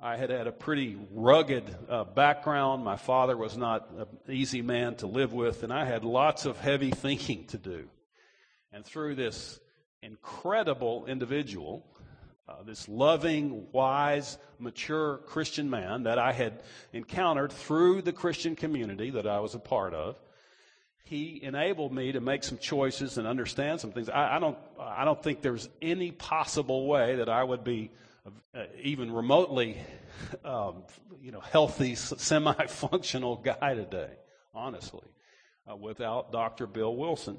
I 0.00 0.16
had 0.16 0.30
had 0.30 0.46
a 0.46 0.52
pretty 0.52 0.98
rugged 1.10 1.74
uh, 1.88 2.04
background. 2.04 2.84
My 2.84 2.96
father 2.96 3.36
was 3.36 3.56
not 3.56 3.88
an 3.96 4.06
easy 4.28 4.60
man 4.60 4.96
to 4.96 5.06
live 5.06 5.32
with, 5.32 5.62
and 5.62 5.72
I 5.72 5.86
had 5.86 6.04
lots 6.04 6.44
of 6.44 6.58
heavy 6.58 6.90
thinking 6.94 7.46
to 7.46 7.58
do. 7.58 7.88
And 8.72 8.84
through 8.84 9.14
this 9.14 9.58
incredible 10.02 11.06
individual, 11.06 11.86
uh, 12.48 12.62
this 12.64 12.88
loving, 12.88 13.68
wise, 13.72 14.36
mature 14.58 15.18
Christian 15.18 15.70
man 15.70 16.02
that 16.02 16.18
I 16.18 16.32
had 16.32 16.62
encountered 16.92 17.52
through 17.52 18.02
the 18.02 18.12
Christian 18.12 18.56
community 18.56 19.10
that 19.10 19.26
I 19.26 19.40
was 19.40 19.54
a 19.54 19.60
part 19.60 19.94
of. 19.94 20.16
He 21.12 21.40
enabled 21.42 21.92
me 21.92 22.12
to 22.12 22.22
make 22.22 22.42
some 22.42 22.56
choices 22.56 23.18
and 23.18 23.26
understand 23.26 23.82
some 23.82 23.92
things. 23.92 24.08
I, 24.08 24.36
I 24.36 24.38
don't, 24.38 24.56
I 24.80 25.04
don't 25.04 25.22
think 25.22 25.42
there's 25.42 25.68
any 25.82 26.10
possible 26.10 26.86
way 26.86 27.16
that 27.16 27.28
I 27.28 27.44
would 27.44 27.62
be 27.62 27.90
uh, 28.54 28.62
even 28.82 29.12
remotely, 29.12 29.76
um, 30.42 30.84
you 31.20 31.30
know, 31.30 31.40
healthy, 31.40 31.96
semi-functional 31.96 33.36
guy 33.44 33.74
today. 33.74 34.08
Honestly, 34.54 35.06
uh, 35.70 35.76
without 35.76 36.32
Dr. 36.32 36.66
Bill 36.66 36.96
Wilson. 36.96 37.38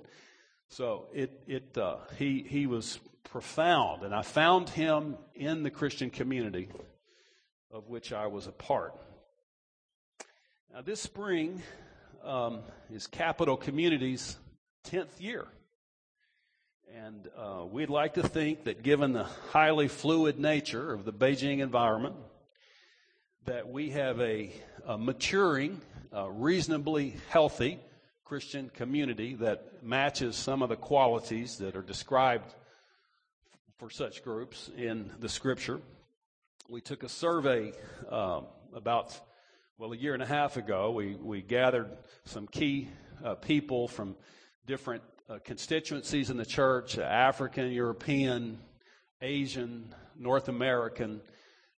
So 0.68 1.08
it, 1.12 1.42
it, 1.48 1.76
uh, 1.76 1.96
he, 2.20 2.46
he 2.48 2.68
was 2.68 3.00
profound, 3.24 4.04
and 4.04 4.14
I 4.14 4.22
found 4.22 4.70
him 4.70 5.18
in 5.34 5.64
the 5.64 5.72
Christian 5.72 6.12
community 6.12 6.70
of 7.72 7.88
which 7.88 8.14
I 8.14 8.28
was 8.28 8.46
a 8.46 8.52
part. 8.52 8.94
Now, 10.72 10.82
this 10.82 11.02
spring 11.02 11.64
um, 12.24 12.62
is 12.92 13.08
Capital 13.08 13.58
Community's 13.58 14.38
10th 14.88 15.20
year. 15.20 15.46
And 16.96 17.28
uh, 17.38 17.66
we'd 17.66 17.90
like 17.90 18.16
to 18.16 18.24
think 18.24 18.66
that 18.66 18.84
given 18.84 19.14
the 19.14 19.24
highly 19.24 19.88
fluid 19.88 20.40
nature 20.40 20.94
of 20.94 21.06
the 21.06 21.14
Beijing 21.14 21.60
environment, 21.60 22.16
that 23.46 23.68
we 23.68 23.90
have 23.90 24.20
a, 24.22 24.52
a 24.86 24.98
maturing, 24.98 25.82
uh, 26.16 26.30
reasonably 26.30 27.16
healthy, 27.30 27.80
Christian 28.24 28.70
community 28.70 29.36
that 29.36 29.84
matches 29.84 30.36
some 30.36 30.62
of 30.62 30.70
the 30.70 30.76
qualities 30.76 31.58
that 31.58 31.76
are 31.76 31.82
described 31.82 32.54
for 33.78 33.90
such 33.90 34.24
groups 34.24 34.70
in 34.78 35.12
the 35.20 35.28
scripture. 35.28 35.82
We 36.70 36.80
took 36.80 37.04
a 37.04 37.10
survey 37.10 37.74
um, 38.10 38.46
about, 38.74 39.20
well, 39.80 39.92
a 39.92 39.98
year 39.98 40.14
and 40.14 40.22
a 40.22 40.28
half 40.28 40.58
ago. 40.58 40.92
We, 40.92 41.16
we 41.16 41.42
gathered 41.42 41.90
some 42.26 42.46
key 42.48 42.90
uh, 43.24 43.36
people 43.36 43.88
from 43.88 44.16
different 44.68 45.02
uh, 45.28 45.40
constituencies 45.44 46.30
in 46.30 46.38
the 46.38 46.46
church 46.46 47.00
African, 47.00 47.72
European, 47.72 48.60
Asian, 49.22 49.94
North 50.18 50.48
American. 50.48 51.22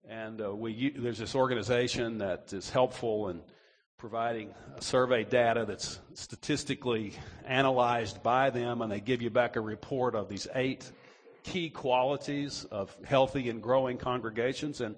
And 0.08 0.42
uh, 0.42 0.54
we, 0.54 0.94
there's 0.98 1.20
this 1.20 1.36
organization 1.36 2.18
that 2.18 2.52
is 2.52 2.70
helpful 2.70 3.30
in 3.30 3.42
providing 3.98 4.54
survey 4.82 5.24
data 5.24 5.64
that's 5.66 6.00
statistically 6.16 7.14
analyzed 7.46 8.22
by 8.22 8.50
them, 8.50 8.82
and 8.82 8.92
they 8.92 9.00
give 9.00 9.22
you 9.22 9.30
back 9.30 9.56
a 9.56 9.62
report 9.62 10.16
of 10.16 10.28
these 10.28 10.48
eight 10.54 10.92
key 11.44 11.70
qualities 11.70 12.66
of 12.72 12.96
healthy 13.06 13.50
and 13.50 13.64
growing 13.64 13.98
congregations. 13.98 14.82
And 14.82 14.96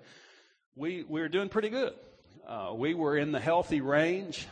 we, 0.75 1.03
we 1.07 1.21
were 1.21 1.29
doing 1.29 1.47
pretty 1.47 1.69
good. 1.69 1.93
Uh, 2.47 2.71
we 2.73 2.93
were 2.93 3.17
in 3.17 3.33
the 3.33 3.41
healthy 3.41 3.81
range 3.81 4.47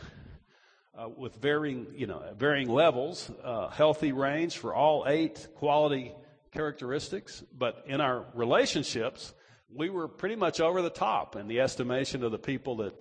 uh, 0.98 1.08
with 1.08 1.34
varying, 1.36 1.86
you 1.96 2.06
know, 2.06 2.22
varying 2.36 2.68
levels, 2.68 3.30
uh, 3.42 3.70
healthy 3.70 4.12
range 4.12 4.58
for 4.58 4.74
all 4.74 5.04
eight 5.06 5.48
quality 5.54 6.12
characteristics. 6.52 7.42
But 7.56 7.84
in 7.86 8.02
our 8.02 8.26
relationships, 8.34 9.32
we 9.74 9.88
were 9.88 10.08
pretty 10.08 10.36
much 10.36 10.60
over 10.60 10.82
the 10.82 10.90
top 10.90 11.36
in 11.36 11.48
the 11.48 11.60
estimation 11.60 12.22
of 12.22 12.32
the 12.32 12.38
people 12.38 12.76
that 12.76 13.00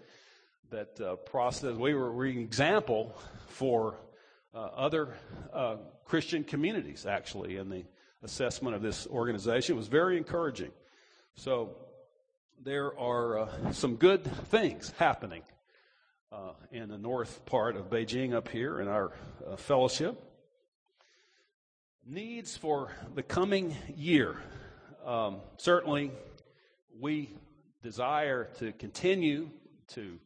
that 0.71 1.01
uh, 1.01 1.15
process. 1.17 1.75
We 1.75 1.93
were, 1.93 2.25
an 2.25 2.37
example 2.37 3.13
for 3.47 3.97
uh, 4.53 4.59
other 4.59 5.13
uh, 5.53 5.75
Christian 6.05 6.45
communities, 6.45 7.05
actually, 7.05 7.57
in 7.57 7.67
the 7.67 7.83
assessment 8.23 8.77
of 8.77 8.81
this 8.81 9.07
organization. 9.07 9.75
It 9.75 9.77
was 9.77 9.89
very 9.89 10.17
encouraging. 10.17 10.71
So 11.35 11.75
there 12.63 12.97
are 12.97 13.39
uh, 13.39 13.71
some 13.71 13.95
good 13.95 14.23
things 14.47 14.93
happening 14.97 15.43
uh, 16.31 16.53
in 16.71 16.89
the 16.89 16.97
north 16.97 17.45
part 17.45 17.75
of 17.75 17.89
Beijing 17.89 18.33
up 18.33 18.47
here 18.47 18.79
in 18.79 18.87
our 18.87 19.11
uh, 19.47 19.55
fellowship. 19.55 20.21
Needs 22.05 22.55
for 22.55 22.91
the 23.13 23.23
coming 23.23 23.75
year. 23.95 24.37
Um, 25.05 25.37
certainly, 25.57 26.11
we 26.99 27.29
desire 27.83 28.45
to 28.59 28.71
continue 28.73 29.49
to, 29.89 30.17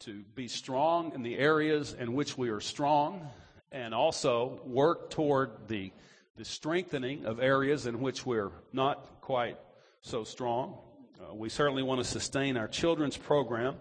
to 0.00 0.22
be 0.34 0.48
strong 0.48 1.12
in 1.14 1.22
the 1.22 1.38
areas 1.38 1.94
in 1.98 2.14
which 2.14 2.38
we 2.38 2.50
are 2.50 2.60
strong 2.60 3.28
and 3.72 3.94
also 3.94 4.60
work 4.64 5.10
toward 5.10 5.68
the, 5.68 5.92
the 6.36 6.44
strengthening 6.44 7.26
of 7.26 7.40
areas 7.40 7.86
in 7.86 8.00
which 8.00 8.24
we're 8.24 8.52
not 8.72 9.20
quite 9.20 9.58
so 10.00 10.24
strong. 10.24 10.78
Uh, 11.20 11.34
we 11.34 11.48
certainly 11.48 11.82
want 11.82 12.00
to 12.00 12.04
sustain 12.04 12.56
our 12.56 12.68
children's 12.68 13.16
program. 13.16 13.74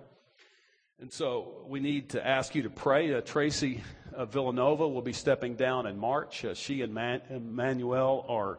And 1.00 1.14
so 1.14 1.66
we 1.68 1.80
need 1.80 2.10
to 2.12 2.26
ask 2.26 2.56
you 2.56 2.64
to 2.64 2.70
pray. 2.72 3.14
Uh, 3.14 3.22
Tracy 3.22 3.84
uh, 4.16 4.26
Villanova 4.26 4.88
will 4.88 5.04
be 5.04 5.14
stepping 5.14 5.54
down 5.54 5.86
in 5.86 6.00
March. 6.00 6.44
Uh, 6.44 6.56
she 6.56 6.82
and 6.82 6.92
Man- 6.96 7.22
Manuel 7.52 8.26
are 8.28 8.58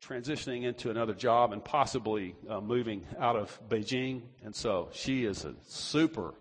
transitioning 0.00 0.64
into 0.64 0.90
another 0.90 1.14
job 1.14 1.52
and 1.52 1.64
possibly 1.64 2.34
uh, 2.48 2.60
moving 2.60 3.06
out 3.16 3.36
of 3.36 3.60
Beijing. 3.68 4.22
And 4.44 4.56
so 4.56 4.88
she 4.92 5.24
is 5.24 5.44
a 5.44 5.54
super 5.68 6.34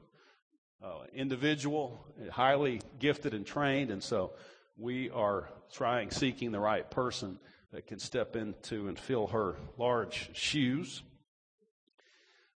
uh, 0.83 1.03
individual, 1.13 2.03
highly 2.31 2.81
gifted 2.97 3.35
and 3.35 3.45
trained. 3.45 3.91
And 3.91 4.01
so 4.01 4.33
we 4.75 5.11
are 5.11 5.49
trying, 5.71 6.09
seeking 6.09 6.51
the 6.51 6.59
right 6.59 6.89
person 6.89 7.37
that 7.73 7.85
can 7.85 7.99
step 7.99 8.35
into 8.35 8.87
and 8.87 8.97
fill 8.97 9.27
her 9.27 9.55
large 9.77 10.31
shoes. 10.33 11.03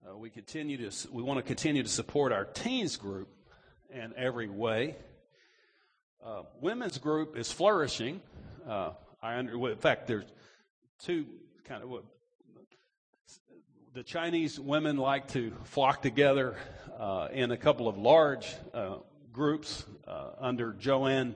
Uh, 0.10 0.18
we 0.18 0.30
continue 0.30 0.78
to 0.78 1.08
we 1.12 1.22
want 1.22 1.38
to 1.38 1.44
continue 1.44 1.84
to 1.84 1.90
support 1.90 2.32
our 2.32 2.46
teens 2.46 2.96
group 2.96 3.28
in 3.94 4.14
every 4.18 4.48
way. 4.48 4.96
Uh, 6.26 6.44
women's 6.62 6.98
group 6.98 7.38
is 7.38 7.52
flourishing. 7.52 8.22
Uh, 8.68 8.92
I 9.22 9.36
under, 9.36 9.70
in 9.70 9.78
fact, 9.78 10.08
there's 10.08 10.26
two 11.04 11.26
kind 11.66 11.84
of 11.84 12.04
the 13.94 14.04
Chinese 14.04 14.60
women 14.60 14.98
like 14.98 15.28
to 15.30 15.52
flock 15.66 16.02
together 16.02 16.56
uh, 16.98 17.28
in 17.32 17.52
a 17.52 17.58
couple 17.58 17.88
of 17.88 17.98
large 17.98 18.48
uh, 18.74 18.96
groups 19.32 19.86
uh, 20.08 20.30
under 20.40 20.74
Joanne 20.74 21.36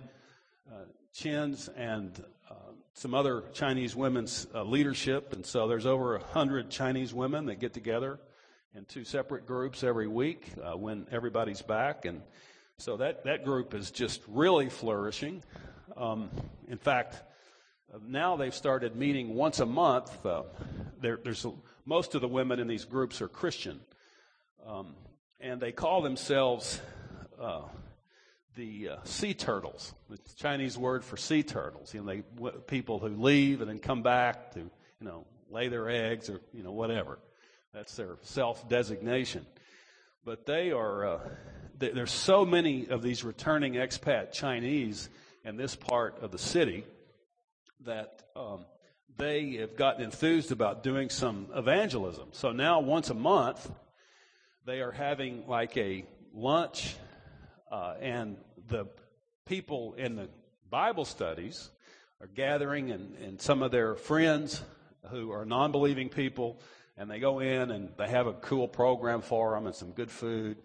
Chen's 1.13 1.67
and 1.67 2.23
some 2.95 3.13
other 3.15 3.43
Chinese 3.53 3.95
women's 3.95 4.47
leadership, 4.53 5.33
and 5.33 5.45
so 5.45 5.67
there's 5.67 5.85
over 5.85 6.15
a 6.15 6.23
hundred 6.23 6.69
Chinese 6.69 7.13
women 7.13 7.47
that 7.47 7.59
get 7.59 7.73
together 7.73 8.19
in 8.75 8.85
two 8.85 9.03
separate 9.03 9.45
groups 9.45 9.83
every 9.83 10.07
week 10.07 10.49
uh, 10.63 10.75
when 10.75 11.05
everybody's 11.11 11.61
back. 11.61 12.05
And 12.05 12.21
so 12.77 12.97
that, 12.97 13.23
that 13.25 13.45
group 13.45 13.73
is 13.75 13.91
just 13.91 14.21
really 14.27 14.69
flourishing. 14.69 15.43
Um, 15.95 16.31
in 16.67 16.79
fact, 16.79 17.21
now 18.07 18.35
they've 18.35 18.53
started 18.53 18.95
meeting 18.95 19.35
once 19.35 19.59
a 19.59 19.65
month. 19.65 20.25
Uh, 20.25 20.43
there, 20.99 21.19
there's 21.23 21.45
most 21.85 22.15
of 22.15 22.21
the 22.21 22.27
women 22.27 22.59
in 22.59 22.67
these 22.67 22.85
groups 22.85 23.21
are 23.21 23.27
Christian, 23.27 23.79
um, 24.65 24.95
and 25.39 25.61
they 25.61 25.71
call 25.71 26.01
themselves 26.01 26.81
uh, 27.39 27.61
the 28.55 28.89
uh, 28.89 28.95
sea 29.03 29.35
turtles. 29.35 29.93
The 30.09 30.17
Chinese 30.35 30.77
word 30.77 31.03
for 31.03 31.17
sea 31.17 31.43
turtles. 31.43 31.93
You 31.93 32.01
know, 32.01 32.07
they 32.07 32.51
people 32.61 32.97
who 32.97 33.09
leave 33.09 33.61
and 33.61 33.69
then 33.69 33.79
come 33.79 34.01
back 34.01 34.53
to 34.53 34.59
you 34.59 34.69
know 35.01 35.25
lay 35.51 35.67
their 35.67 35.89
eggs 35.89 36.29
or 36.29 36.41
you 36.53 36.63
know 36.63 36.71
whatever. 36.71 37.19
That's 37.73 37.95
their 37.95 38.17
self 38.21 38.69
designation. 38.69 39.47
But 40.23 40.45
they 40.45 40.71
are, 40.71 41.05
uh, 41.05 41.19
there's 41.79 42.11
so 42.11 42.45
many 42.45 42.87
of 42.87 43.01
these 43.01 43.23
returning 43.23 43.73
expat 43.73 44.31
Chinese 44.31 45.09
in 45.43 45.57
this 45.57 45.75
part 45.75 46.19
of 46.21 46.31
the 46.31 46.37
city 46.37 46.85
that 47.83 48.21
um, 48.35 48.65
they 49.17 49.53
have 49.55 49.75
gotten 49.75 50.03
enthused 50.03 50.51
about 50.51 50.83
doing 50.83 51.09
some 51.09 51.47
evangelism. 51.55 52.29
So 52.31 52.51
now, 52.51 52.79
once 52.79 53.09
a 53.09 53.15
month, 53.15 53.69
they 54.65 54.79
are 54.81 54.91
having 54.91 55.47
like 55.47 55.75
a 55.75 56.05
lunch, 56.31 56.95
uh, 57.71 57.95
and 57.99 58.37
the 58.67 58.85
people 59.47 59.95
in 59.95 60.15
the 60.15 60.29
Bible 60.69 61.05
studies 61.05 61.71
are 62.21 62.27
gathering, 62.27 62.91
and, 62.91 63.17
and 63.17 63.41
some 63.41 63.63
of 63.63 63.71
their 63.71 63.95
friends 63.95 64.61
who 65.09 65.31
are 65.31 65.43
non 65.43 65.71
believing 65.71 66.09
people 66.09 66.59
and 66.97 67.09
they 67.09 67.19
go 67.19 67.39
in 67.39 67.71
and 67.71 67.89
they 67.97 68.07
have 68.07 68.27
a 68.27 68.33
cool 68.33 68.67
program 68.67 69.21
for 69.21 69.55
them 69.55 69.65
and 69.65 69.75
some 69.75 69.91
good 69.91 70.11
food. 70.11 70.57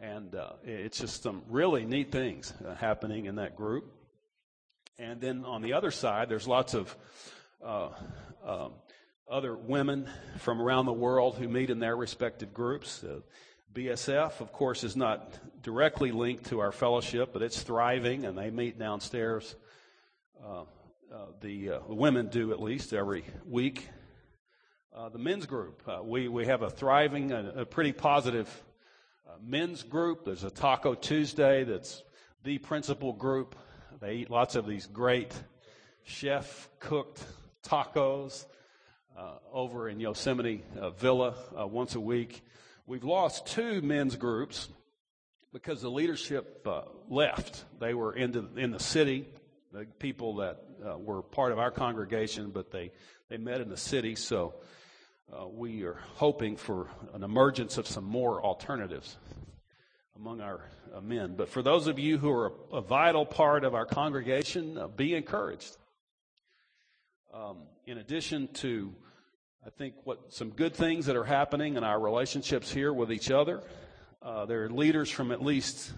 And 0.00 0.34
uh, 0.34 0.52
it's 0.64 0.98
just 0.98 1.22
some 1.22 1.42
really 1.48 1.84
neat 1.84 2.12
things 2.12 2.52
uh, 2.66 2.74
happening 2.74 3.26
in 3.26 3.36
that 3.36 3.56
group. 3.56 3.92
And 4.98 5.20
then 5.20 5.44
on 5.44 5.62
the 5.62 5.72
other 5.72 5.90
side, 5.90 6.28
there's 6.28 6.46
lots 6.46 6.74
of 6.74 6.96
uh, 7.64 7.88
um, 8.46 8.72
other 9.28 9.56
women 9.56 10.08
from 10.38 10.60
around 10.60 10.86
the 10.86 10.92
world 10.92 11.36
who 11.36 11.48
meet 11.48 11.70
in 11.70 11.80
their 11.80 11.96
respective 11.96 12.52
groups. 12.52 13.02
Uh, 13.02 13.20
BSF, 13.72 14.40
of 14.40 14.52
course, 14.52 14.84
is 14.84 14.94
not 14.94 15.36
directly 15.62 16.12
linked 16.12 16.46
to 16.46 16.60
our 16.60 16.70
fellowship, 16.70 17.32
but 17.32 17.42
it's 17.42 17.62
thriving, 17.62 18.24
and 18.24 18.38
they 18.38 18.50
meet 18.50 18.78
downstairs. 18.78 19.56
Uh, 20.44 20.62
uh, 21.12 21.26
the, 21.40 21.68
the 21.68 21.94
women 21.94 22.28
do 22.28 22.52
at 22.52 22.60
least 22.60 22.92
every 22.92 23.24
week 23.46 23.88
uh, 25.04 25.10
the 25.10 25.18
men's 25.18 25.44
group. 25.44 25.82
Uh, 25.86 26.02
we, 26.02 26.28
we 26.28 26.46
have 26.46 26.62
a 26.62 26.70
thriving, 26.70 27.30
a, 27.30 27.52
a 27.56 27.66
pretty 27.66 27.92
positive 27.92 28.48
uh, 29.28 29.32
men's 29.44 29.82
group. 29.82 30.24
There's 30.24 30.44
a 30.44 30.50
Taco 30.50 30.94
Tuesday 30.94 31.64
that's 31.64 32.02
the 32.42 32.56
principal 32.56 33.12
group. 33.12 33.54
They 34.00 34.14
eat 34.14 34.30
lots 34.30 34.54
of 34.54 34.66
these 34.66 34.86
great 34.86 35.34
chef 36.04 36.70
cooked 36.78 37.22
tacos 37.62 38.46
uh, 39.18 39.32
over 39.52 39.90
in 39.90 40.00
Yosemite 40.00 40.62
uh, 40.80 40.88
Villa 40.90 41.34
once 41.52 41.96
a 41.96 42.00
week. 42.00 42.42
We've 42.86 43.04
lost 43.04 43.46
two 43.46 43.82
men's 43.82 44.16
groups 44.16 44.68
because 45.52 45.82
the 45.82 45.90
leadership 45.90 46.66
left. 47.10 47.64
They 47.78 47.92
were 47.92 48.14
in 48.14 48.32
the, 48.32 48.48
in 48.56 48.70
the 48.70 48.80
city, 48.80 49.28
the 49.70 49.84
people 49.98 50.36
that 50.36 50.64
were 50.98 51.20
part 51.20 51.52
of 51.52 51.58
our 51.58 51.70
congregation, 51.70 52.50
but 52.50 52.70
they, 52.70 52.90
they 53.28 53.36
met 53.36 53.60
in 53.60 53.68
the 53.68 53.76
city. 53.76 54.14
So 54.14 54.54
uh, 55.32 55.46
we 55.48 55.84
are 55.84 55.98
hoping 56.14 56.56
for 56.56 56.88
an 57.12 57.22
emergence 57.22 57.78
of 57.78 57.86
some 57.86 58.04
more 58.04 58.42
alternatives 58.42 59.16
among 60.16 60.40
our 60.40 60.60
uh, 60.94 61.00
men. 61.00 61.34
But 61.36 61.48
for 61.48 61.62
those 61.62 61.86
of 61.86 61.98
you 61.98 62.18
who 62.18 62.30
are 62.30 62.52
a, 62.72 62.76
a 62.76 62.80
vital 62.80 63.26
part 63.26 63.64
of 63.64 63.74
our 63.74 63.86
congregation, 63.86 64.78
uh, 64.78 64.86
be 64.88 65.14
encouraged. 65.14 65.76
Um, 67.32 67.62
in 67.86 67.98
addition 67.98 68.48
to, 68.54 68.94
I 69.66 69.70
think, 69.70 69.94
what 70.04 70.32
some 70.32 70.50
good 70.50 70.74
things 70.74 71.06
that 71.06 71.16
are 71.16 71.24
happening 71.24 71.76
in 71.76 71.84
our 71.84 71.98
relationships 71.98 72.72
here 72.72 72.92
with 72.92 73.10
each 73.10 73.30
other, 73.30 73.62
uh, 74.22 74.46
there 74.46 74.64
are 74.64 74.70
leaders 74.70 75.10
from 75.10 75.32
at 75.32 75.42
least 75.42 75.92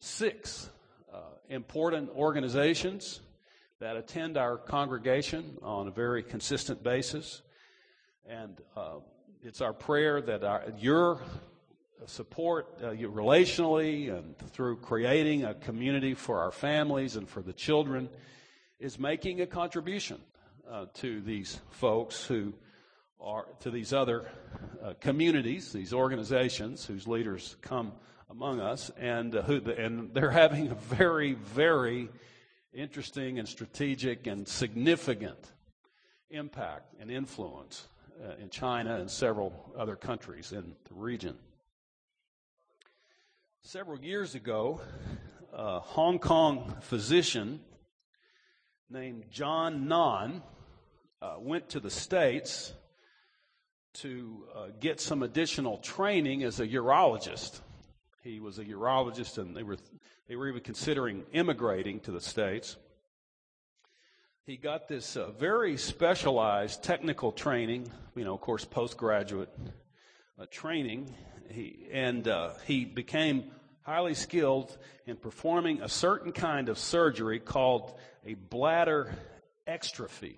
six 0.00 0.68
uh, 1.12 1.20
important 1.48 2.10
organizations 2.10 3.20
that 3.78 3.96
attend 3.96 4.36
our 4.36 4.56
congregation 4.56 5.56
on 5.62 5.86
a 5.86 5.90
very 5.90 6.22
consistent 6.22 6.82
basis. 6.82 7.42
And 8.28 8.60
uh, 8.76 8.94
it's 9.42 9.60
our 9.60 9.72
prayer 9.72 10.20
that 10.20 10.42
our, 10.42 10.64
your 10.78 11.20
support 12.06 12.66
uh, 12.82 12.90
you 12.90 13.08
relationally 13.08 14.12
and 14.12 14.36
through 14.50 14.78
creating 14.78 15.44
a 15.44 15.54
community 15.54 16.12
for 16.12 16.40
our 16.40 16.50
families 16.50 17.14
and 17.14 17.28
for 17.28 17.40
the 17.40 17.52
children 17.52 18.08
is 18.80 18.98
making 18.98 19.40
a 19.40 19.46
contribution 19.46 20.20
uh, 20.68 20.86
to 20.94 21.20
these 21.20 21.60
folks 21.70 22.24
who 22.24 22.52
are 23.20 23.46
to 23.60 23.70
these 23.70 23.92
other 23.92 24.28
uh, 24.82 24.94
communities, 25.00 25.72
these 25.72 25.92
organizations 25.92 26.84
whose 26.84 27.06
leaders 27.06 27.56
come 27.62 27.92
among 28.28 28.60
us, 28.60 28.90
and 28.98 29.36
uh, 29.36 29.42
who 29.42 29.60
and 29.70 30.12
they're 30.12 30.30
having 30.30 30.68
a 30.68 30.74
very, 30.74 31.34
very 31.34 32.08
interesting 32.74 33.38
and 33.38 33.48
strategic 33.48 34.26
and 34.26 34.48
significant 34.48 35.52
impact 36.30 36.92
and 37.00 37.08
influence 37.08 37.86
in 38.40 38.50
China 38.50 38.96
and 38.96 39.10
several 39.10 39.52
other 39.78 39.96
countries 39.96 40.52
in 40.52 40.74
the 40.88 40.94
region. 40.94 41.36
Several 43.62 43.98
years 43.98 44.34
ago, 44.34 44.80
a 45.52 45.80
Hong 45.80 46.18
Kong 46.18 46.76
physician 46.82 47.60
named 48.88 49.24
John 49.30 49.88
Nan 49.88 50.42
uh, 51.20 51.34
went 51.38 51.70
to 51.70 51.80
the 51.80 51.90
States 51.90 52.72
to 53.94 54.44
uh, 54.54 54.66
get 54.78 55.00
some 55.00 55.22
additional 55.22 55.78
training 55.78 56.42
as 56.44 56.60
a 56.60 56.66
urologist. 56.66 57.60
He 58.22 58.40
was 58.40 58.58
a 58.58 58.64
urologist, 58.64 59.38
and 59.38 59.56
they 59.56 59.62
were 59.62 59.78
they 60.28 60.36
were 60.36 60.48
even 60.48 60.60
considering 60.60 61.24
immigrating 61.32 62.00
to 62.00 62.12
the 62.12 62.20
states. 62.20 62.76
He 64.46 64.56
got 64.56 64.86
this 64.86 65.16
uh, 65.16 65.32
very 65.32 65.76
specialized 65.76 66.84
technical 66.84 67.32
training, 67.32 67.90
you 68.14 68.22
know, 68.22 68.34
of 68.34 68.40
course, 68.40 68.64
postgraduate 68.64 69.52
uh, 70.40 70.46
training, 70.48 71.12
he, 71.50 71.88
and 71.90 72.28
uh, 72.28 72.50
he 72.64 72.84
became 72.84 73.50
highly 73.82 74.14
skilled 74.14 74.78
in 75.04 75.16
performing 75.16 75.82
a 75.82 75.88
certain 75.88 76.30
kind 76.30 76.68
of 76.68 76.78
surgery 76.78 77.40
called 77.40 77.98
a 78.24 78.34
bladder 78.34 79.12
exstrophy. 79.66 80.36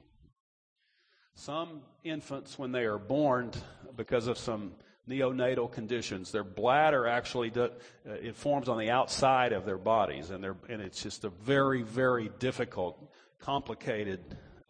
Some 1.34 1.82
infants, 2.02 2.58
when 2.58 2.72
they 2.72 2.86
are 2.86 2.98
born, 2.98 3.50
because 3.94 4.26
of 4.26 4.38
some 4.38 4.72
neonatal 5.06 5.70
conditions, 5.70 6.32
their 6.32 6.44
bladder 6.44 7.06
actually 7.06 7.50
do, 7.50 7.64
uh, 7.64 8.12
it 8.12 8.36
forms 8.36 8.70
on 8.70 8.78
the 8.78 8.88
outside 8.88 9.52
of 9.52 9.66
their 9.66 9.76
bodies, 9.76 10.30
and, 10.30 10.46
and 10.46 10.80
it's 10.80 11.02
just 11.02 11.24
a 11.24 11.28
very, 11.28 11.82
very 11.82 12.30
difficult, 12.38 13.12
complicated 13.40 14.20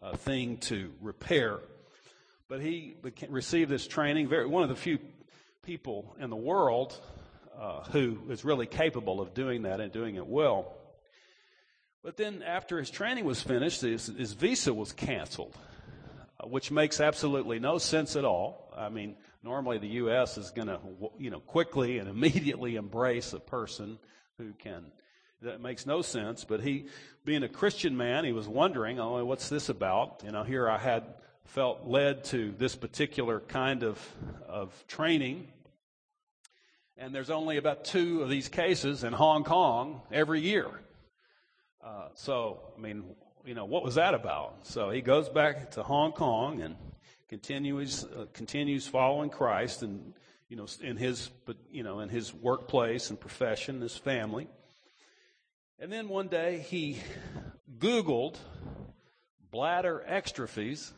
uh, 0.01 0.15
thing 0.15 0.57
to 0.57 0.91
repair. 1.01 1.59
But 2.47 2.61
he 2.61 2.95
became, 3.01 3.31
received 3.31 3.69
this 3.69 3.87
training. 3.87 4.27
Very, 4.27 4.47
one 4.47 4.63
of 4.63 4.69
the 4.69 4.75
few 4.75 4.99
people 5.63 6.15
in 6.19 6.29
the 6.29 6.35
world 6.35 6.97
uh, 7.59 7.83
who 7.85 8.17
is 8.29 8.45
really 8.45 8.65
capable 8.65 9.21
of 9.21 9.33
doing 9.33 9.63
that 9.63 9.79
and 9.81 9.91
doing 9.91 10.15
it 10.15 10.25
well. 10.25 10.73
But 12.03 12.15
then, 12.15 12.43
after 12.43 12.79
his 12.79 12.89
training 12.89 13.25
was 13.25 13.41
finished, 13.41 13.81
his, 13.81 14.07
his 14.07 14.33
visa 14.33 14.73
was 14.73 14.93
canceled 14.93 15.55
which 16.45 16.71
makes 16.71 16.99
absolutely 16.99 17.59
no 17.59 17.77
sense 17.77 18.15
at 18.15 18.25
all. 18.25 18.71
I 18.75 18.89
mean, 18.89 19.15
normally 19.43 19.77
the 19.77 19.87
U.S. 19.87 20.37
is 20.37 20.51
going 20.51 20.67
to, 20.67 20.79
you 21.17 21.29
know, 21.29 21.39
quickly 21.39 21.97
and 21.97 22.09
immediately 22.09 22.75
embrace 22.75 23.33
a 23.33 23.39
person 23.39 23.99
who 24.37 24.53
can. 24.53 24.85
That 25.41 25.61
makes 25.61 25.85
no 25.85 26.01
sense. 26.01 26.43
But 26.43 26.61
he, 26.61 26.85
being 27.23 27.43
a 27.43 27.49
Christian 27.49 27.95
man, 27.95 28.25
he 28.25 28.33
was 28.33 28.47
wondering, 28.47 28.99
oh, 28.99 29.23
what's 29.23 29.49
this 29.49 29.69
about? 29.69 30.21
You 30.25 30.31
know, 30.31 30.43
here 30.43 30.69
I 30.69 30.77
had 30.77 31.03
felt 31.45 31.87
led 31.87 32.25
to 32.25 32.53
this 32.57 32.75
particular 32.75 33.39
kind 33.39 33.83
of 33.83 33.99
of 34.47 34.71
training. 34.87 35.47
And 36.97 37.15
there's 37.15 37.29
only 37.29 37.57
about 37.57 37.85
two 37.85 38.21
of 38.21 38.29
these 38.29 38.49
cases 38.49 39.03
in 39.03 39.13
Hong 39.13 39.45
Kong 39.45 40.01
every 40.11 40.41
year. 40.41 40.67
Uh, 41.81 42.09
so, 42.13 42.59
I 42.77 42.81
mean, 42.81 43.05
you 43.45 43.55
know, 43.55 43.63
what 43.65 43.83
was 43.83 43.95
that 43.95 44.13
about? 44.13 44.67
So 44.67 44.89
he 44.89 45.01
goes 45.01 45.29
back 45.29 45.71
to 45.71 45.83
Hong 45.83 46.11
Kong 46.11 46.61
and 46.61 46.75
continues 47.29 48.03
uh, 48.03 48.25
continues 48.33 48.87
following 48.87 49.29
Christ 49.29 49.83
and 49.83 50.13
you 50.49 50.57
know 50.57 50.65
in 50.81 50.97
his 50.97 51.29
but 51.45 51.55
you 51.71 51.83
know 51.83 51.99
in 51.99 52.09
his 52.09 52.33
workplace 52.33 53.09
and 53.09 53.19
profession, 53.19 53.81
his 53.81 53.95
family. 53.95 54.47
And 55.81 55.89
then 55.89 56.09
one 56.09 56.27
day 56.27 56.59
he 56.59 56.97
Googled 57.77 58.35
bladder 59.49 60.03
exstrophies 60.05 60.91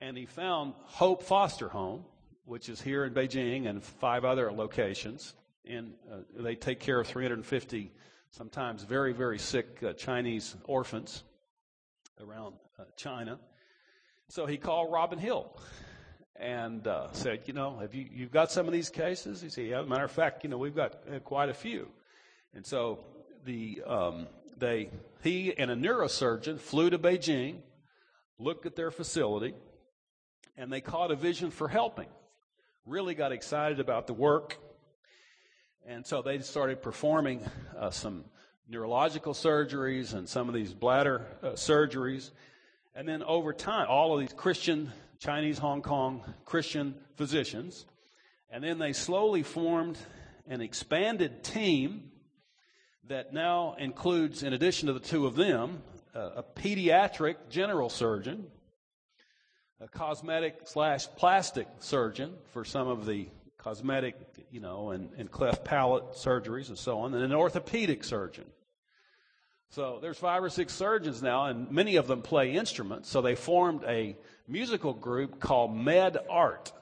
and 0.00 0.16
he 0.16 0.24
found 0.24 0.74
Hope 0.84 1.24
Foster 1.24 1.68
Home, 1.68 2.04
which 2.44 2.68
is 2.68 2.80
here 2.80 3.04
in 3.04 3.12
Beijing 3.12 3.66
and 3.66 3.82
five 3.82 4.24
other 4.24 4.52
locations. 4.52 5.34
And 5.68 5.94
uh, 6.12 6.18
they 6.38 6.54
take 6.54 6.78
care 6.78 7.00
of 7.00 7.08
350 7.08 7.90
sometimes 8.30 8.84
very, 8.84 9.12
very 9.12 9.40
sick 9.40 9.82
uh, 9.82 9.94
Chinese 9.94 10.54
orphans 10.64 11.24
around 12.20 12.54
uh, 12.78 12.84
China. 12.96 13.40
So 14.28 14.46
he 14.46 14.58
called 14.58 14.92
Robin 14.92 15.18
Hill 15.18 15.58
and 16.36 16.86
uh, 16.86 17.10
said, 17.10 17.42
you 17.46 17.52
know, 17.52 17.78
have 17.78 17.94
you 17.94 18.06
you've 18.12 18.32
got 18.32 18.52
some 18.52 18.66
of 18.68 18.72
these 18.72 18.90
cases? 18.90 19.40
He 19.40 19.48
said, 19.48 19.66
yeah. 19.66 19.82
Matter 19.82 20.04
of 20.04 20.12
fact, 20.12 20.44
you 20.44 20.50
know, 20.50 20.58
we've 20.58 20.76
got 20.76 20.94
uh, 21.12 21.18
quite 21.18 21.48
a 21.48 21.54
few. 21.54 21.88
And 22.54 22.64
so 22.64 23.00
the 23.44 23.82
um, 23.86 24.26
they 24.58 24.90
he 25.22 25.56
and 25.56 25.70
a 25.70 25.76
neurosurgeon 25.76 26.58
flew 26.58 26.90
to 26.90 26.98
Beijing, 26.98 27.56
looked 28.38 28.66
at 28.66 28.76
their 28.76 28.90
facility, 28.90 29.54
and 30.56 30.72
they 30.72 30.80
caught 30.80 31.10
a 31.10 31.16
vision 31.16 31.50
for 31.50 31.68
helping. 31.68 32.08
Really 32.86 33.14
got 33.14 33.32
excited 33.32 33.80
about 33.80 34.06
the 34.06 34.12
work 34.12 34.58
and 35.86 36.06
so 36.06 36.22
they 36.22 36.38
started 36.38 36.80
performing 36.80 37.42
uh, 37.78 37.90
some 37.90 38.24
neurological 38.68 39.34
surgeries 39.34 40.14
and 40.14 40.26
some 40.26 40.48
of 40.48 40.54
these 40.54 40.72
bladder 40.72 41.26
uh, 41.42 41.48
surgeries. 41.48 42.30
And 42.94 43.06
then 43.06 43.22
over 43.22 43.52
time, 43.52 43.86
all 43.90 44.14
of 44.14 44.20
these 44.20 44.32
Christian, 44.32 44.90
Chinese 45.18 45.58
Hong 45.58 45.82
Kong 45.82 46.22
Christian 46.46 46.94
physicians. 47.16 47.84
And 48.48 48.64
then 48.64 48.78
they 48.78 48.94
slowly 48.94 49.42
formed 49.42 49.98
an 50.48 50.62
expanded 50.62 51.44
team 51.44 52.10
that 53.08 53.32
now 53.32 53.76
includes, 53.78 54.42
in 54.42 54.52
addition 54.52 54.86
to 54.86 54.92
the 54.92 55.00
two 55.00 55.26
of 55.26 55.34
them, 55.34 55.82
uh, 56.14 56.30
a 56.36 56.42
pediatric 56.42 57.36
general 57.50 57.90
surgeon, 57.90 58.46
a 59.80 59.88
cosmetic 59.88 60.60
slash 60.64 61.06
plastic 61.16 61.68
surgeon 61.80 62.34
for 62.52 62.64
some 62.64 62.88
of 62.88 63.04
the 63.04 63.28
cosmetic, 63.58 64.16
you 64.50 64.60
know, 64.60 64.90
and, 64.90 65.10
and 65.18 65.30
cleft 65.30 65.64
palate 65.64 66.12
surgeries 66.12 66.68
and 66.68 66.78
so 66.78 67.00
on, 67.00 67.14
and 67.14 67.22
an 67.22 67.32
orthopedic 67.32 68.04
surgeon. 68.04 68.44
So 69.70 69.98
there's 70.00 70.18
five 70.18 70.42
or 70.42 70.50
six 70.50 70.72
surgeons 70.72 71.22
now, 71.22 71.46
and 71.46 71.70
many 71.70 71.96
of 71.96 72.06
them 72.06 72.22
play 72.22 72.52
instruments. 72.52 73.10
So 73.10 73.20
they 73.20 73.34
formed 73.34 73.82
a 73.84 74.16
musical 74.46 74.92
group 74.92 75.40
called 75.40 75.74
Med 75.74 76.16
Art. 76.30 76.72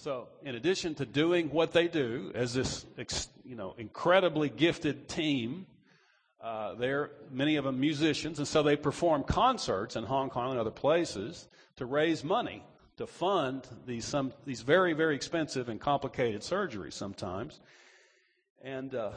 So 0.00 0.28
in 0.42 0.54
addition 0.54 0.94
to 0.94 1.04
doing 1.04 1.50
what 1.50 1.72
they 1.72 1.86
do 1.86 2.32
as 2.34 2.54
this, 2.54 2.86
you 3.44 3.54
know, 3.54 3.74
incredibly 3.76 4.48
gifted 4.48 5.10
team, 5.10 5.66
uh, 6.42 6.74
they're 6.76 7.10
many 7.30 7.56
of 7.56 7.64
them 7.66 7.78
musicians, 7.78 8.38
and 8.38 8.48
so 8.48 8.62
they 8.62 8.76
perform 8.76 9.24
concerts 9.24 9.96
in 9.96 10.04
Hong 10.04 10.30
Kong 10.30 10.52
and 10.52 10.58
other 10.58 10.70
places 10.70 11.48
to 11.76 11.84
raise 11.84 12.24
money 12.24 12.64
to 12.96 13.06
fund 13.06 13.68
these 13.84 14.06
some 14.06 14.32
these 14.46 14.62
very 14.62 14.94
very 14.94 15.14
expensive 15.14 15.68
and 15.68 15.78
complicated 15.78 16.40
surgeries 16.40 16.94
sometimes, 16.94 17.60
and 18.62 18.94
uh, 18.94 19.10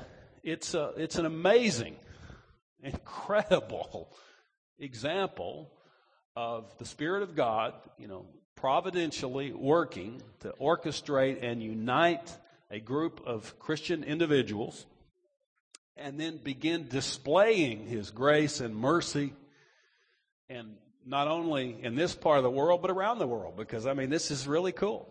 it's 0.44 0.74
a, 0.74 0.92
it's 0.98 1.16
an 1.16 1.26
amazing, 1.26 1.96
incredible 2.84 4.14
example 4.80 5.72
of 6.36 6.78
the 6.78 6.86
Spirit 6.86 7.24
of 7.24 7.38
God, 7.38 7.74
you 7.98 8.10
know, 8.10 8.26
providentially 8.56 9.52
working 9.52 10.22
to 10.42 10.54
orchestrate 10.62 11.44
and 11.44 11.62
unite 11.62 12.32
a 12.72 12.80
group 12.80 13.22
of 13.26 13.60
Christian 13.60 14.04
individuals 14.04 14.86
and 15.96 16.20
then 16.20 16.38
begin 16.38 16.88
displaying 16.88 17.88
His 17.88 18.10
grace 18.10 18.60
and 18.60 18.76
mercy 18.76 19.34
and 20.50 20.76
not 21.06 21.28
only 21.28 21.78
in 21.82 21.96
this 21.96 22.16
part 22.16 22.38
of 22.38 22.44
the 22.44 22.52
world, 22.52 22.82
but 22.82 22.92
around 22.92 23.20
the 23.20 23.28
world, 23.28 23.58
because 23.58 23.86
I 23.86 23.94
mean, 23.94 24.10
this 24.10 24.32
is 24.32 24.48
really 24.48 24.72
cool. 24.72 25.10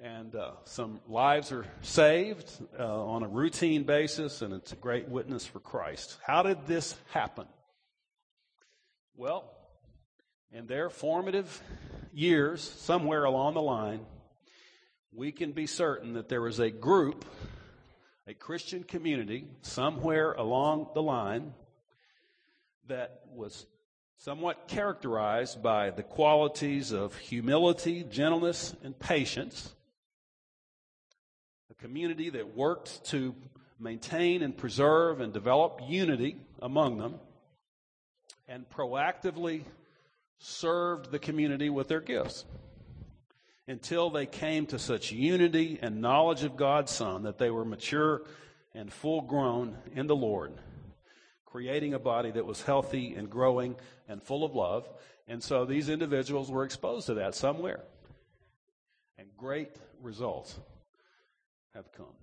And 0.00 0.34
uh, 0.36 0.52
some 0.64 1.00
lives 1.08 1.50
are 1.50 1.66
saved 1.82 2.48
uh, 2.78 2.84
on 2.84 3.24
a 3.24 3.28
routine 3.28 3.82
basis, 3.82 4.42
and 4.42 4.54
it's 4.54 4.72
a 4.72 4.76
great 4.76 5.08
witness 5.08 5.44
for 5.44 5.58
Christ. 5.58 6.18
How 6.22 6.42
did 6.42 6.66
this 6.66 6.94
happen? 7.10 7.46
Well, 9.16 9.50
in 10.52 10.66
their 10.66 10.88
formative 10.88 11.62
years, 12.12 12.62
somewhere 12.62 13.24
along 13.24 13.54
the 13.54 13.62
line, 13.62 14.00
we 15.12 15.32
can 15.32 15.52
be 15.52 15.66
certain 15.66 16.14
that 16.14 16.28
there 16.28 16.40
was 16.40 16.58
a 16.58 16.70
group, 16.70 17.24
a 18.26 18.34
Christian 18.34 18.82
community, 18.82 19.46
somewhere 19.62 20.32
along 20.32 20.88
the 20.94 21.02
line 21.02 21.52
that 22.86 23.20
was 23.32 23.66
somewhat 24.16 24.68
characterized 24.68 25.62
by 25.62 25.90
the 25.90 26.02
qualities 26.02 26.92
of 26.92 27.14
humility, 27.16 28.04
gentleness, 28.04 28.74
and 28.82 28.98
patience. 28.98 29.74
A 31.70 31.74
community 31.74 32.30
that 32.30 32.56
worked 32.56 33.04
to 33.10 33.34
maintain 33.78 34.42
and 34.42 34.56
preserve 34.56 35.20
and 35.20 35.32
develop 35.32 35.80
unity 35.86 36.36
among 36.60 36.98
them 36.98 37.14
and 38.48 38.68
proactively 38.68 39.62
served 40.38 41.10
the 41.10 41.18
community 41.18 41.70
with 41.70 41.88
their 41.88 42.00
gifts 42.00 42.44
until 43.66 44.10
they 44.10 44.26
came 44.26 44.66
to 44.66 44.78
such 44.78 45.12
unity 45.12 45.78
and 45.82 46.00
knowledge 46.00 46.42
of 46.42 46.56
God's 46.56 46.92
Son 46.92 47.24
that 47.24 47.38
they 47.38 47.50
were 47.50 47.64
mature 47.64 48.22
and 48.74 48.92
full 48.92 49.22
grown 49.22 49.76
in 49.94 50.06
the 50.06 50.16
Lord 50.16 50.52
creating 51.48 51.94
a 51.94 51.98
body 51.98 52.30
that 52.30 52.44
was 52.44 52.60
healthy 52.60 53.14
and 53.14 53.30
growing 53.30 53.74
and 54.06 54.22
full 54.22 54.44
of 54.44 54.54
love. 54.54 54.86
And 55.26 55.42
so 55.42 55.64
these 55.64 55.88
individuals 55.88 56.50
were 56.50 56.64
exposed 56.64 57.06
to 57.06 57.14
that 57.14 57.34
somewhere. 57.34 57.84
And 59.16 59.28
great 59.34 59.74
results 60.02 60.58
have 61.74 61.90
come. 61.92 62.14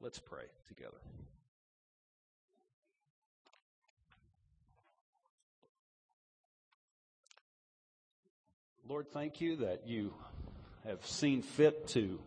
Let's 0.00 0.18
pray 0.18 0.44
together. 0.66 0.96
Lord, 8.90 9.12
thank 9.12 9.40
you 9.40 9.54
that 9.58 9.86
you 9.86 10.12
have 10.84 11.06
seen 11.06 11.42
fit 11.42 11.86
to 11.90 12.18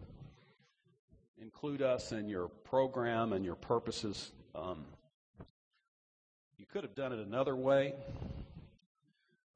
include 1.42 1.82
us 1.82 2.14
in 2.14 2.30
your 2.30 2.48
program 2.48 3.34
and 3.34 3.44
your 3.44 3.56
purposes. 3.56 4.32
Um, 4.56 4.86
you 6.58 6.66
could 6.66 6.86
have 6.86 6.96
done 6.96 7.12
it 7.12 7.20
another 7.20 7.54
way. 7.54 7.96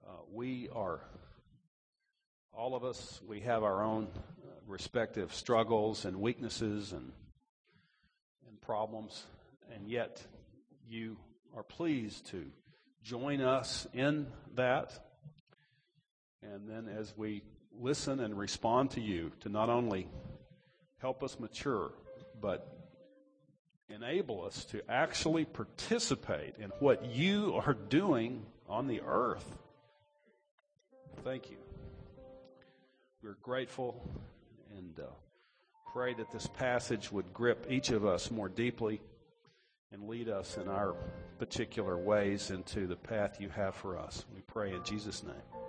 Uh, 0.06 0.10
we 0.34 0.68
are, 0.76 1.00
all 2.52 2.76
of 2.76 2.84
us, 2.84 3.22
we 3.26 3.40
have 3.40 3.64
our 3.64 3.86
own 3.86 4.10
uh, 4.14 4.50
respective 4.68 5.34
struggles 5.34 6.04
and 6.04 6.20
weaknesses 6.20 6.92
and, 6.92 7.14
and 8.50 8.60
problems, 8.60 9.24
and 9.74 9.88
yet 9.88 10.22
you 10.90 11.16
are 11.56 11.64
pleased 11.64 12.28
to 12.32 12.48
join 13.02 13.40
us 13.40 13.88
in 13.94 14.28
that. 14.56 15.07
And 16.44 16.70
then 16.70 16.88
as 16.88 17.14
we 17.18 17.44
listen 17.80 18.20
and 18.20 18.38
respond 18.38 18.92
to 18.92 19.02
you, 19.02 19.32
to 19.42 19.50
not 19.50 19.70
only 19.70 20.08
help 21.00 21.24
us 21.24 21.40
mature, 21.40 21.92
but 22.42 22.78
enable 23.90 24.44
us 24.44 24.66
to 24.66 24.82
actually 24.90 25.46
participate 25.46 26.56
in 26.60 26.70
what 26.80 27.06
you 27.06 27.60
are 27.66 27.74
doing 27.74 28.46
on 28.68 28.88
the 28.88 29.02
earth. 29.06 29.58
Thank 31.24 31.50
you. 31.50 31.58
We're 33.24 33.38
grateful 33.42 34.02
and 34.78 35.00
uh, 35.00 35.04
pray 35.92 36.14
that 36.14 36.32
this 36.32 36.48
passage 36.48 37.12
would 37.12 37.34
grip 37.34 37.66
each 37.70 37.90
of 37.90 38.06
us 38.06 38.30
more 38.30 38.50
deeply 38.50 39.02
and 39.92 40.08
lead 40.08 40.30
us 40.30 40.58
in 40.58 40.68
our 40.68 40.96
particular 41.40 41.98
ways 41.98 42.52
into 42.52 42.88
the 42.88 42.96
path 42.96 43.40
you 43.40 43.50
have 43.50 43.74
for 43.74 43.98
us. 43.98 44.26
We 44.36 44.42
pray 44.42 44.74
in 44.74 44.84
Jesus' 44.84 45.24
name. 45.24 45.67